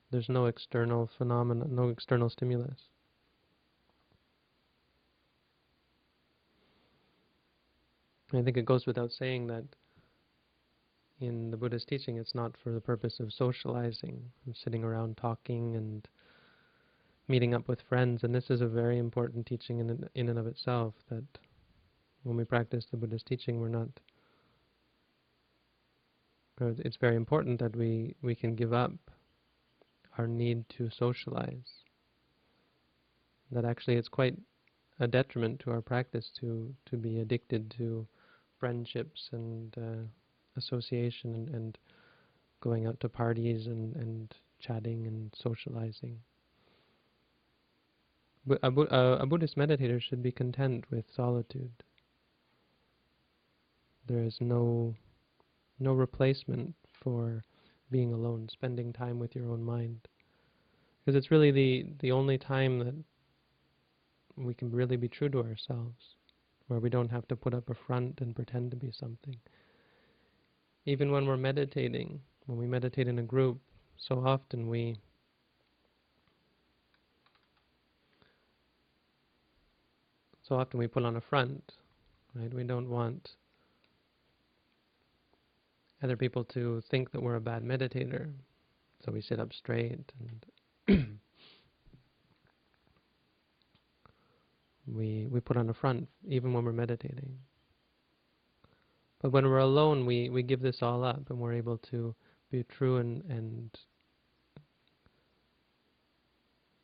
There's 0.10 0.30
no 0.30 0.46
external 0.46 1.10
phenomena, 1.18 1.66
no 1.70 1.90
external 1.90 2.30
stimulus. 2.30 2.80
I 8.34 8.42
think 8.42 8.58
it 8.58 8.66
goes 8.66 8.86
without 8.86 9.12
saying 9.12 9.48
that 9.48 9.64
in 11.20 11.50
the 11.50 11.58
Buddha's 11.58 11.86
teaching, 11.86 12.18
it's 12.18 12.36
not 12.36 12.56
for 12.64 12.72
the 12.72 12.82
purpose 12.82 13.20
of 13.20 13.34
socializing, 13.34 14.22
sitting 14.54 14.84
around 14.84 15.18
talking 15.18 15.76
and 15.76 16.08
meeting 17.28 17.54
up 17.54 17.68
with 17.68 17.82
friends. 17.90 18.24
And 18.24 18.36
this 18.36 18.50
is 18.50 18.62
a 18.62 18.68
very 18.68 18.98
important 18.98 19.46
teaching 19.46 19.80
in, 19.80 20.08
in 20.16 20.30
and 20.30 20.38
of 20.38 20.48
itself, 20.48 20.94
that 21.10 21.24
when 22.24 22.38
we 22.38 22.44
practice 22.44 22.86
the 22.92 22.98
Buddha's 22.98 23.24
teaching, 23.24 23.60
we're 23.60 23.70
not... 23.70 23.90
Uh, 26.60 26.72
it's 26.80 26.98
very 26.98 27.16
important 27.16 27.60
that 27.60 27.76
we, 27.76 28.16
we 28.22 28.36
can 28.36 28.56
give 28.56 28.74
up 28.74 28.92
our 30.18 30.28
need 30.28 30.66
to 30.78 30.90
socialize. 30.90 31.84
That 33.52 33.66
actually 33.66 33.96
it's 33.96 34.10
quite 34.10 34.36
a 35.00 35.08
detriment 35.08 35.60
to 35.62 35.72
our 35.72 35.82
practice 35.82 36.30
to, 36.40 36.74
to 36.90 36.98
be 36.98 37.20
addicted 37.20 37.74
to 37.78 38.08
friendships 38.60 39.30
and 39.32 39.76
uh, 39.78 40.04
association 40.58 41.36
and, 41.36 41.50
and 41.50 41.78
going 42.62 42.88
out 42.88 43.00
to 43.00 43.10
parties 43.10 43.68
and, 43.68 43.96
and 43.96 44.34
chatting 44.60 45.06
and 45.06 45.34
socializing. 45.38 46.20
But 48.46 48.60
a, 48.64 48.70
a, 48.70 49.18
a 49.20 49.26
Buddhist 49.26 49.58
meditator 49.58 50.02
should 50.02 50.24
be 50.24 50.32
content 50.32 50.86
with 50.90 51.06
solitude. 51.16 51.84
There 54.08 54.24
is 54.24 54.38
no 54.40 54.96
no 55.80 55.94
replacement 55.94 56.74
for 57.04 57.44
being 57.92 58.14
alone, 58.14 58.48
spending 58.52 58.94
time 58.94 59.20
with 59.20 59.36
your 59.36 59.50
own 59.50 59.64
mind. 59.64 60.08
Because 61.00 61.18
it's 61.18 61.32
really 61.32 61.52
the, 61.52 61.86
the 62.00 62.12
only 62.12 62.38
time 62.38 62.80
that 62.80 62.96
we 64.36 64.54
can 64.54 64.72
really 64.72 64.98
be 64.98 65.08
true 65.08 65.30
to 65.30 65.40
ourselves, 65.40 66.16
where 66.68 66.80
we 66.80 66.90
don't 66.90 67.12
have 67.12 67.28
to 67.30 67.36
put 67.36 67.54
up 67.54 67.70
a 67.70 67.74
front 67.74 68.20
and 68.22 68.36
pretend 68.36 68.72
to 68.72 68.78
be 68.78 68.92
something. 68.92 69.36
Even 70.86 71.12
when 71.12 71.26
we're 71.26 71.38
meditating, 71.38 72.20
when 72.46 72.58
we 72.58 72.68
meditate 72.68 73.08
in 73.08 73.20
a 73.20 73.24
group, 73.24 73.60
so 73.98 74.24
often 74.26 74.70
we 74.70 74.98
so 80.44 80.56
often 80.56 80.80
we 80.80 80.88
put 80.88 81.04
on 81.04 81.18
a 81.18 81.22
front, 81.22 81.74
right? 82.34 82.54
We 82.54 82.64
don't 82.64 82.90
want 82.90 83.36
other 86.04 86.18
people 86.18 86.44
to 86.46 86.82
think 86.90 87.12
that 87.12 87.22
we're 87.22 87.36
a 87.36 87.42
bad 87.42 87.64
meditator, 87.64 88.32
so 89.04 89.12
we 89.12 89.22
sit 89.22 89.40
up 89.40 89.54
straight 89.54 90.12
and 90.88 91.18
we 94.88 95.28
we 95.30 95.40
put 95.40 95.58
on 95.58 95.70
a 95.70 95.74
front 95.74 96.08
even 96.28 96.54
when 96.54 96.64
we're 96.64 96.72
meditating. 96.72 97.38
But 99.22 99.32
when 99.32 99.46
we're 99.46 99.58
alone, 99.58 100.06
we, 100.06 100.30
we 100.30 100.44
give 100.44 100.62
this 100.62 100.78
all 100.82 101.04
up 101.04 101.30
and 101.30 101.40
we're 101.40 101.54
able 101.54 101.80
to 101.90 102.14
be 102.52 102.64
true 102.64 102.98
and, 102.98 103.24
and 103.30 103.72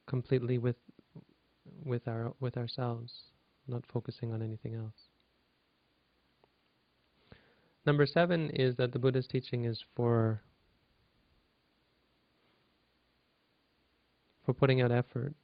completely 0.08 0.58
with 0.58 0.76
with 1.86 2.08
our 2.08 2.34
with 2.40 2.58
ourselves, 2.58 3.14
not 3.68 3.84
focusing 3.92 4.34
on 4.34 4.42
anything 4.42 4.76
else. 4.76 5.13
Number 7.86 8.06
seven 8.06 8.50
is 8.52 8.76
that 8.78 8.92
the 8.92 9.00
Buddha's 9.00 9.28
teaching 9.28 9.66
is 9.66 9.84
for 9.96 10.42
for 14.46 14.54
putting 14.54 14.82
out 14.82 14.92
effort, 14.92 15.36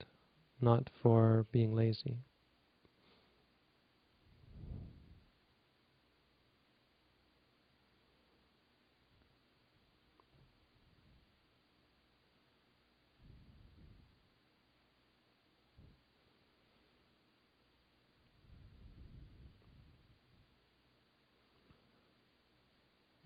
not 0.62 0.90
for 1.02 1.46
being 1.52 1.74
lazy. 1.74 2.18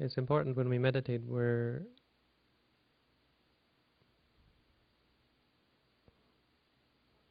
It's 0.03 0.17
important 0.17 0.57
when 0.57 0.67
we 0.67 0.77
meditate, 0.77 1.21
we're 1.25 1.83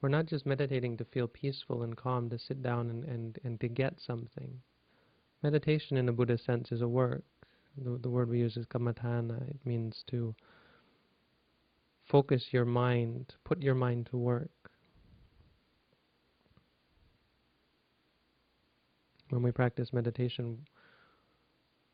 we're 0.01 0.09
not 0.09 0.25
just 0.25 0.47
meditating 0.47 0.97
to 0.97 1.05
feel 1.05 1.29
peaceful 1.29 1.83
and 1.83 1.95
calm, 1.95 2.31
to 2.31 2.39
sit 2.39 2.63
down 2.63 2.89
and, 2.89 3.05
and, 3.05 3.39
and 3.45 3.61
to 3.61 3.69
get 3.69 4.01
something. 4.01 4.59
Meditation 5.43 5.99
in 5.99 6.09
a 6.09 6.13
Buddhist 6.13 6.47
sense 6.47 6.73
is 6.73 6.81
a 6.81 6.89
work. 6.89 7.25
The, 7.77 7.99
the 8.03 8.09
word 8.09 8.31
we 8.31 8.39
use 8.39 8.57
is 8.57 8.65
kammatthana. 8.65 9.51
It 9.51 9.61
means 9.67 10.03
to 10.09 10.35
focus 12.11 12.47
your 12.53 12.65
mind, 12.65 13.35
put 13.45 13.61
your 13.61 13.75
mind 13.75 14.07
to 14.13 14.17
work. 14.17 14.51
When 19.29 19.43
we 19.43 19.53
practice 19.53 19.93
meditation, 19.93 20.67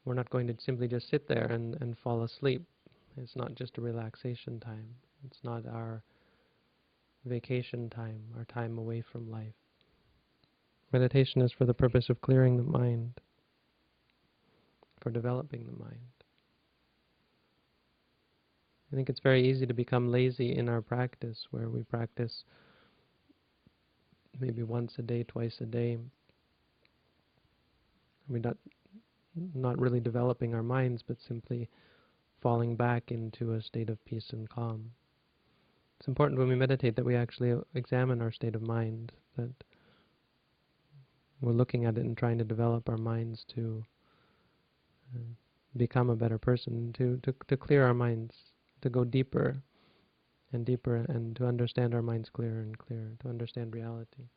we're 0.09 0.15
not 0.15 0.31
going 0.31 0.47
to 0.47 0.55
simply 0.59 0.89
just 0.89 1.11
sit 1.11 1.29
there 1.29 1.49
and, 1.49 1.77
and 1.83 1.99
fall 1.99 2.23
asleep. 2.23 2.63
It's 3.19 3.37
not 3.37 3.55
just 3.55 3.77
a 3.77 3.83
relaxation 3.83 4.59
time. 4.59 4.89
It's 5.27 5.41
not 5.45 5.67
our 5.67 6.03
vacation 7.27 7.91
time, 7.91 8.23
our 8.39 8.47
time 8.47 8.79
away 8.79 9.03
from 9.13 9.31
life. 9.31 9.53
Meditation 10.95 11.43
is 11.43 11.53
for 11.53 11.67
the 11.67 11.75
purpose 11.75 12.09
of 12.09 12.23
clearing 12.23 12.57
the 12.57 12.63
mind, 12.63 13.21
for 15.03 15.11
developing 15.11 15.67
the 15.67 15.79
mind. 15.79 15.99
I 18.91 18.97
think 18.97 19.11
it's 19.11 19.21
very 19.21 19.47
easy 19.47 19.67
to 19.67 19.75
become 19.75 20.11
lazy 20.11 20.57
in 20.57 20.71
our 20.71 20.81
practice, 20.81 21.47
where 21.51 21.69
we 21.69 21.83
practice 21.83 22.45
maybe 24.41 24.63
once 24.63 24.95
a 24.97 25.03
day, 25.03 25.25
twice 25.25 25.59
a 25.61 25.67
day. 25.67 25.99
We 28.27 28.41
not 28.41 28.57
not 29.55 29.81
really 29.81 30.01
developing 30.01 30.55
our 30.55 30.63
minds, 30.63 31.03
but 31.07 31.17
simply 31.27 31.69
falling 32.41 32.77
back 32.77 33.11
into 33.11 33.55
a 33.55 33.63
state 33.63 33.91
of 33.91 34.05
peace 34.05 34.31
and 34.31 34.49
calm. 34.49 34.91
It's 35.99 36.09
important 36.09 36.39
when 36.39 36.49
we 36.49 36.55
meditate 36.55 36.95
that 36.97 37.05
we 37.05 37.17
actually 37.17 37.61
examine 37.75 38.23
our 38.23 38.31
state 38.31 38.55
of 38.55 38.63
mind, 38.63 39.13
that 39.37 39.53
we're 41.41 41.53
looking 41.53 41.85
at 41.85 41.99
it 41.99 42.05
and 42.05 42.17
trying 42.17 42.39
to 42.39 42.45
develop 42.45 42.89
our 42.89 42.97
minds 42.97 43.45
to 43.55 43.85
uh, 45.15 45.19
become 45.77 46.11
a 46.11 46.17
better 46.17 46.39
person, 46.39 46.93
to, 46.99 47.19
to, 47.23 47.35
to 47.49 47.57
clear 47.57 47.85
our 47.85 47.95
minds, 47.95 48.35
to 48.83 48.89
go 48.89 49.05
deeper 49.05 49.57
and 50.53 50.65
deeper 50.65 51.05
and 51.09 51.37
to 51.37 51.47
understand 51.47 51.95
our 51.95 52.03
minds 52.03 52.29
clearer 52.31 52.61
and 52.61 52.79
clearer, 52.79 53.11
to 53.21 53.29
understand 53.29 53.75
reality. 53.75 54.29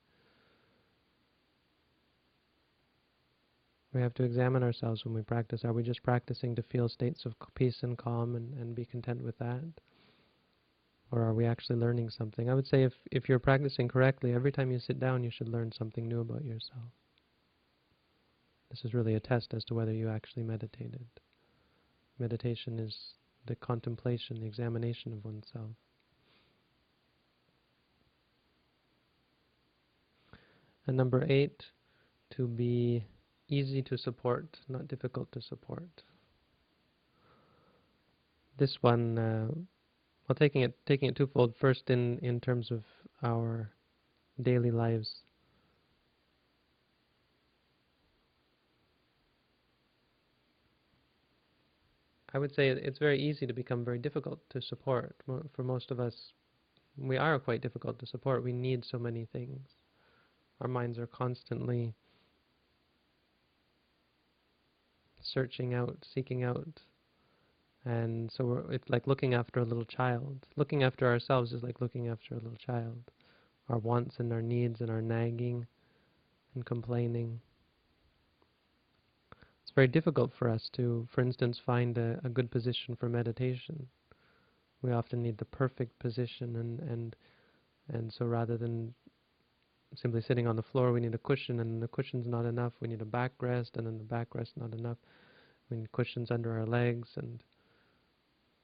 We 3.94 4.02
have 4.02 4.14
to 4.16 4.24
examine 4.24 4.64
ourselves 4.64 5.04
when 5.04 5.14
we 5.14 5.22
practice. 5.22 5.66
Are 5.66 5.74
we 5.74 5.84
just 5.84 6.04
practicing 6.04 6.56
to 6.56 6.64
feel 6.64 6.88
states 6.88 7.26
of 7.26 7.34
peace 7.56 7.84
and 7.84 7.98
calm 7.98 8.36
and, 8.36 8.54
and 8.54 8.74
be 8.74 8.86
content 8.86 9.22
with 9.22 9.38
that? 9.40 9.64
Or 11.12 11.22
are 11.24 11.34
we 11.34 11.46
actually 11.46 11.76
learning 11.76 12.10
something? 12.10 12.50
I 12.50 12.54
would 12.54 12.68
say 12.68 12.84
if, 12.84 12.94
if 13.12 13.28
you're 13.28 13.40
practicing 13.40 13.90
correctly, 13.90 14.34
every 14.34 14.52
time 14.52 14.72
you 14.72 14.80
sit 14.80 14.98
down, 14.98 15.26
you 15.26 15.30
should 15.30 15.50
learn 15.50 15.74
something 15.74 16.08
new 16.08 16.22
about 16.22 16.46
yourself. 16.46 16.86
This 18.70 18.86
is 18.86 18.94
really 18.94 19.16
a 19.16 19.20
test 19.20 19.54
as 19.54 19.66
to 19.66 19.74
whether 19.74 19.92
you 19.92 20.08
actually 20.08 20.44
meditated. 20.44 21.06
Meditation 22.18 22.80
is 22.80 22.98
the 23.46 23.56
contemplation, 23.56 24.40
the 24.40 24.46
examination 24.46 25.12
of 25.12 25.26
oneself. 25.26 25.72
And 30.88 30.96
number 30.96 31.26
eight, 31.30 31.66
to 32.38 32.48
be 32.48 33.04
easy 33.52 33.82
to 33.84 33.98
support, 33.98 34.58
not 34.68 34.88
difficult 34.88 35.32
to 35.34 35.42
support. 35.42 36.04
This 38.58 38.78
one, 38.82 39.20
uh, 39.20 39.48
well, 40.28 40.36
taking 40.36 40.62
it 40.62 40.74
taking 40.86 41.10
it 41.10 41.16
twofold. 41.16 41.54
First, 41.60 41.90
in 41.90 42.18
in 42.20 42.40
terms 42.40 42.72
of 42.72 42.84
our 43.24 43.70
daily 44.42 44.72
lives. 44.72 45.22
I 52.34 52.40
would 52.40 52.56
say 52.56 52.70
it's 52.70 53.00
very 53.00 53.20
easy 53.22 53.46
to 53.46 53.54
become 53.54 53.84
very 53.84 54.00
difficult 54.00 54.40
to 54.52 54.62
support. 54.62 55.16
For 55.54 55.64
most 55.64 55.92
of 55.92 56.00
us, 56.00 56.32
we 56.98 57.18
are 57.18 57.38
quite 57.40 57.62
difficult 57.62 58.00
to 58.00 58.06
support. 58.06 58.44
We 58.44 58.54
need 58.54 58.86
so 58.86 58.98
many 58.98 59.26
things. 59.34 59.60
Our 60.62 60.70
minds 60.70 60.98
are 60.98 61.08
constantly 61.08 61.94
searching 65.34 65.74
out, 65.74 65.98
seeking 66.14 66.44
out. 66.44 66.82
And 67.86 68.32
so 68.32 68.66
it's 68.70 68.90
like 68.90 69.08
looking 69.08 69.34
after 69.34 69.60
a 69.60 69.66
little 69.66 69.86
child. 69.86 70.46
Looking 70.56 70.84
after 70.84 71.08
ourselves 71.08 71.52
is 71.52 71.64
like 71.64 71.82
looking 71.82 72.08
after 72.08 72.36
a 72.36 72.40
little 72.40 72.58
child. 72.58 73.00
Our 73.70 73.78
wants 73.78 74.16
and 74.20 74.32
our 74.32 74.42
needs 74.42 74.82
and 74.82 74.90
our 74.90 75.02
nagging 75.02 75.66
and 76.54 76.66
complaining. 76.66 77.40
It's 79.64 79.72
very 79.74 79.88
difficult 79.88 80.32
for 80.38 80.50
us 80.50 80.70
to, 80.74 81.08
for 81.14 81.22
instance, 81.22 81.60
find 81.66 81.98
a, 81.98 82.20
a 82.24 82.30
good 82.30 82.52
position 82.52 82.96
for 82.96 83.08
meditation. 83.10 83.88
We 84.82 84.92
often 84.92 85.22
need 85.22 85.38
the 85.38 85.46
perfect 85.46 85.98
position 86.00 86.56
and, 86.58 86.80
and 86.80 87.16
and 87.88 88.12
so 88.14 88.26
rather 88.26 88.58
than 88.58 88.94
simply 89.96 90.22
sitting 90.22 90.48
on 90.48 90.56
the 90.56 90.64
floor, 90.64 90.92
we 90.92 91.00
need 91.00 91.16
a 91.16 91.20
cushion, 91.20 91.60
and 91.60 91.82
the 91.82 91.88
cushion's 91.88 92.28
not 92.28 92.46
enough. 92.46 92.74
We 92.80 92.88
need 92.88 93.02
a 93.02 93.06
backrest, 93.06 93.78
and 93.78 93.88
then 93.88 93.98
the 93.98 94.04
backrest 94.04 94.52
not 94.58 94.74
enough. 94.74 94.98
We 95.70 95.78
need 95.78 95.92
cushions 95.92 96.32
under 96.32 96.58
our 96.60 96.66
legs, 96.66 97.10
and 97.18 97.44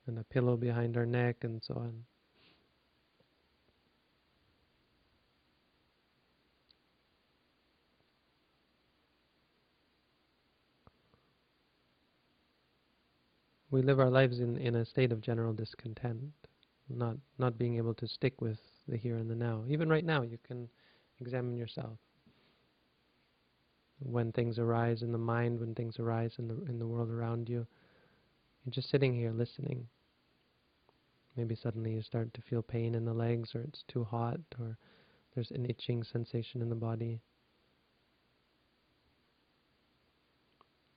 and 0.07 0.19
a 0.19 0.23
pillow 0.23 0.55
behind 0.55 0.95
our 0.95 1.05
neck, 1.05 1.43
and 1.43 1.61
so 1.61 1.75
on. 1.75 2.03
we 13.69 13.81
live 13.81 13.99
our 13.99 14.09
lives 14.09 14.39
in, 14.39 14.57
in 14.57 14.75
a 14.75 14.85
state 14.85 15.11
of 15.11 15.21
general 15.21 15.53
discontent, 15.53 16.19
not 16.89 17.17
not 17.37 17.57
being 17.57 17.75
able 17.75 17.93
to 17.93 18.07
stick 18.07 18.41
with 18.41 18.59
the 18.87 18.97
here 18.97 19.17
and 19.17 19.29
the 19.29 19.35
now. 19.35 19.63
Even 19.67 19.89
right 19.89 20.05
now, 20.05 20.21
you 20.21 20.37
can 20.47 20.69
examine 21.19 21.57
yourself. 21.57 21.97
When 23.99 24.31
things 24.31 24.59
arise 24.59 25.01
in 25.01 25.11
the 25.11 25.17
mind, 25.17 25.59
when 25.59 25.73
things 25.73 25.99
arise 25.99 26.35
in 26.37 26.47
the 26.47 26.55
in 26.69 26.77
the 26.77 26.87
world 26.87 27.09
around 27.09 27.49
you, 27.49 27.65
you're 28.63 28.71
just 28.71 28.89
sitting 28.89 29.13
here 29.13 29.31
listening. 29.31 29.87
Maybe 31.35 31.55
suddenly 31.55 31.93
you 31.93 32.01
start 32.01 32.33
to 32.33 32.41
feel 32.41 32.61
pain 32.61 32.95
in 32.95 33.05
the 33.05 33.13
legs, 33.13 33.55
or 33.55 33.61
it's 33.61 33.83
too 33.87 34.03
hot, 34.03 34.39
or 34.59 34.77
there's 35.33 35.51
an 35.51 35.65
itching 35.69 36.03
sensation 36.03 36.61
in 36.61 36.69
the 36.69 36.75
body. 36.75 37.21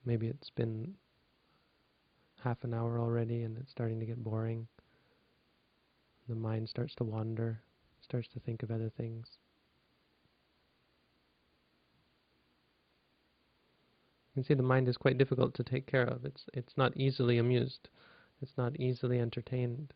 Maybe 0.03 0.27
it's 0.27 0.49
been 0.49 0.95
half 2.43 2.63
an 2.63 2.73
hour 2.73 2.99
already 2.99 3.43
and 3.43 3.57
it's 3.57 3.71
starting 3.71 3.99
to 3.99 4.05
get 4.05 4.23
boring. 4.23 4.67
The 6.27 6.35
mind 6.35 6.69
starts 6.69 6.95
to 6.95 7.03
wander, 7.03 7.61
starts 8.01 8.27
to 8.33 8.39
think 8.39 8.63
of 8.63 8.71
other 8.71 8.89
things. 8.97 9.27
Can 14.41 14.47
see 14.47 14.53
the 14.55 14.63
mind 14.63 14.89
is 14.89 14.97
quite 14.97 15.19
difficult 15.19 15.53
to 15.53 15.63
take 15.63 15.85
care 15.85 16.07
of. 16.07 16.25
It's 16.25 16.45
it's 16.53 16.75
not 16.75 16.97
easily 16.97 17.37
amused. 17.37 17.89
It's 18.41 18.57
not 18.57 18.75
easily 18.77 19.19
entertained. 19.19 19.93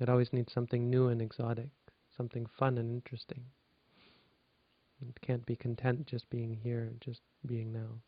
It 0.00 0.08
always 0.08 0.32
needs 0.32 0.52
something 0.52 0.90
new 0.90 1.06
and 1.06 1.22
exotic, 1.22 1.70
something 2.16 2.46
fun 2.58 2.78
and 2.78 2.90
interesting. 2.90 3.44
It 5.00 5.20
can't 5.20 5.46
be 5.46 5.54
content 5.54 6.06
just 6.06 6.28
being 6.30 6.52
here, 6.52 6.90
just 6.98 7.20
being 7.46 7.72
now. 7.72 8.00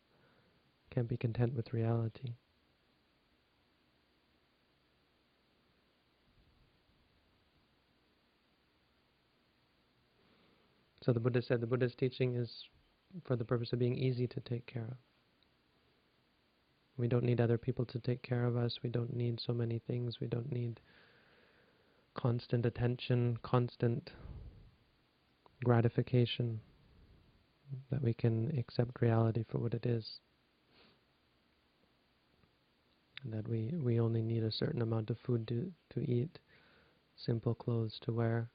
Can't 0.89 1.07
be 1.07 1.15
content 1.15 1.53
with 1.53 1.71
reality. 1.71 2.33
So 11.01 11.13
the 11.13 11.21
Buddha 11.21 11.41
said 11.41 11.61
the 11.61 11.67
Buddha's 11.67 11.95
teaching 11.95 12.35
is 12.35 12.65
for 13.23 13.37
the 13.37 13.45
purpose 13.45 13.71
of 13.71 13.79
being 13.79 13.97
easy 13.97 14.27
to 14.27 14.41
take 14.41 14.65
care 14.65 14.83
of. 14.91 14.97
We 16.99 17.07
don't 17.07 17.23
need 17.23 17.39
other 17.39 17.57
people 17.57 17.85
to 17.85 17.99
take 17.99 18.21
care 18.21 18.45
of 18.45 18.57
us. 18.57 18.79
We 18.83 18.89
don't 18.89 19.15
need 19.15 19.39
so 19.39 19.53
many 19.53 19.79
things. 19.87 20.19
We 20.19 20.27
don't 20.27 20.51
need 20.51 20.81
constant 22.13 22.65
attention, 22.65 23.37
constant 23.41 24.11
gratification, 25.63 26.59
that 27.89 28.01
we 28.01 28.13
can 28.13 28.55
accept 28.57 29.01
reality 29.01 29.45
for 29.49 29.59
what 29.59 29.73
it 29.73 29.85
is. 29.85 30.19
that 33.25 33.47
we, 33.47 33.73
we 33.81 33.99
only 33.99 34.21
need 34.21 34.43
a 34.43 34.51
certain 34.51 34.81
amount 34.81 35.09
of 35.09 35.17
food 35.25 35.47
to, 35.47 35.71
to 35.93 36.09
eat, 36.09 36.39
simple 37.15 37.53
clothes 37.53 37.99
to 38.01 38.13
wear. 38.13 38.49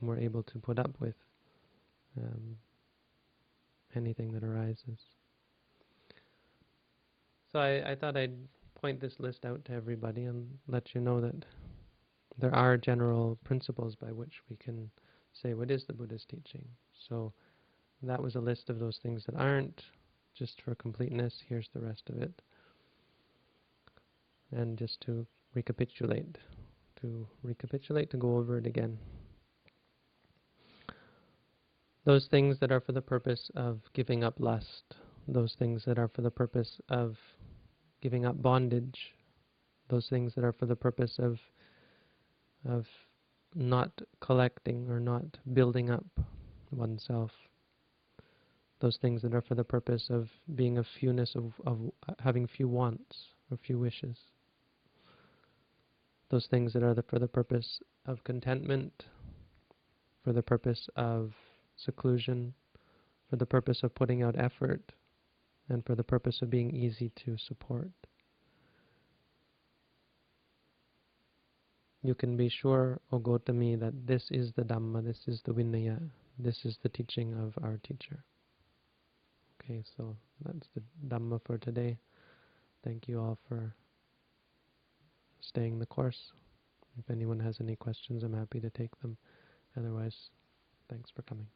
We're 0.00 0.18
able 0.18 0.42
to 0.44 0.58
put 0.58 0.78
up 0.78 0.92
with 1.00 1.14
um, 2.18 2.56
anything 3.96 4.32
that 4.32 4.44
arises. 4.44 5.00
So 7.54 7.60
I, 7.60 7.92
I 7.92 7.94
thought 7.94 8.16
I'd 8.16 8.34
point 8.74 9.00
this 9.00 9.14
list 9.20 9.44
out 9.44 9.64
to 9.66 9.72
everybody 9.72 10.24
and 10.24 10.48
let 10.66 10.92
you 10.92 11.00
know 11.00 11.20
that 11.20 11.44
there 12.36 12.52
are 12.52 12.76
general 12.76 13.38
principles 13.44 13.94
by 13.94 14.08
which 14.08 14.40
we 14.50 14.56
can 14.56 14.90
say 15.32 15.54
what 15.54 15.70
is 15.70 15.84
the 15.84 15.92
Buddha's 15.92 16.26
teaching. 16.28 16.64
So 17.08 17.32
that 18.02 18.20
was 18.20 18.34
a 18.34 18.40
list 18.40 18.70
of 18.70 18.80
those 18.80 18.98
things 19.00 19.22
that 19.26 19.36
aren't. 19.36 19.82
Just 20.36 20.62
for 20.64 20.74
completeness, 20.74 21.32
here's 21.48 21.68
the 21.72 21.80
rest 21.80 22.02
of 22.08 22.20
it. 22.20 22.42
And 24.50 24.76
just 24.76 25.00
to 25.02 25.24
recapitulate, 25.54 26.36
to 27.02 27.24
recapitulate, 27.44 28.10
to 28.10 28.16
go 28.16 28.36
over 28.36 28.58
it 28.58 28.66
again. 28.66 28.98
Those 32.04 32.26
things 32.26 32.58
that 32.58 32.72
are 32.72 32.80
for 32.80 32.90
the 32.90 33.00
purpose 33.00 33.48
of 33.54 33.78
giving 33.92 34.24
up 34.24 34.40
lust, 34.40 34.96
those 35.28 35.54
things 35.56 35.84
that 35.84 36.00
are 36.00 36.08
for 36.08 36.22
the 36.22 36.32
purpose 36.32 36.80
of 36.88 37.16
giving 38.04 38.26
up 38.26 38.40
bondage, 38.42 39.14
those 39.88 40.06
things 40.10 40.34
that 40.34 40.44
are 40.44 40.52
for 40.52 40.66
the 40.66 40.76
purpose 40.76 41.18
of 41.18 41.38
of 42.68 42.84
not 43.54 43.90
collecting 44.20 44.90
or 44.90 45.00
not 45.00 45.24
building 45.54 45.90
up 45.90 46.04
oneself. 46.70 47.30
Those 48.80 48.98
things 49.00 49.22
that 49.22 49.34
are 49.34 49.40
for 49.40 49.54
the 49.54 49.64
purpose 49.64 50.08
of 50.10 50.28
being 50.54 50.78
a 50.78 50.84
fewness 51.00 51.34
of, 51.34 51.52
of 51.66 51.78
having 52.18 52.46
few 52.46 52.68
wants 52.68 53.16
or 53.50 53.56
few 53.56 53.78
wishes. 53.78 54.16
Those 56.30 56.46
things 56.50 56.72
that 56.74 56.82
are 56.82 56.94
the, 56.94 57.04
for 57.04 57.18
the 57.18 57.28
purpose 57.28 57.80
of 58.06 58.22
contentment, 58.24 59.04
for 60.24 60.32
the 60.32 60.42
purpose 60.42 60.88
of 60.96 61.32
seclusion, 61.76 62.52
for 63.30 63.36
the 63.36 63.46
purpose 63.46 63.82
of 63.82 63.94
putting 63.94 64.22
out 64.22 64.38
effort, 64.38 64.92
and 65.68 65.84
for 65.84 65.94
the 65.94 66.04
purpose 66.04 66.42
of 66.42 66.50
being 66.50 66.74
easy 66.74 67.10
to 67.24 67.36
support. 67.38 67.90
You 72.02 72.14
can 72.14 72.36
be 72.36 72.50
sure, 72.50 73.00
O 73.12 73.18
Gotami, 73.18 73.80
that 73.80 74.06
this 74.06 74.28
is 74.30 74.52
the 74.52 74.62
Dhamma, 74.62 75.02
this 75.02 75.20
is 75.26 75.40
the 75.44 75.52
Vinaya, 75.52 75.98
this 76.38 76.64
is 76.64 76.76
the 76.82 76.90
teaching 76.90 77.32
of 77.32 77.54
our 77.64 77.80
teacher. 77.82 78.22
Okay, 79.62 79.82
so 79.96 80.14
that's 80.44 80.68
the 80.74 80.82
Dhamma 81.08 81.40
for 81.46 81.56
today. 81.56 81.96
Thank 82.84 83.08
you 83.08 83.20
all 83.20 83.38
for 83.48 83.74
staying 85.40 85.78
the 85.78 85.86
course. 85.86 86.32
If 86.98 87.10
anyone 87.10 87.40
has 87.40 87.56
any 87.60 87.76
questions, 87.76 88.22
I'm 88.22 88.34
happy 88.34 88.60
to 88.60 88.70
take 88.70 89.00
them. 89.00 89.16
Otherwise, 89.76 90.14
thanks 90.90 91.10
for 91.10 91.22
coming. 91.22 91.46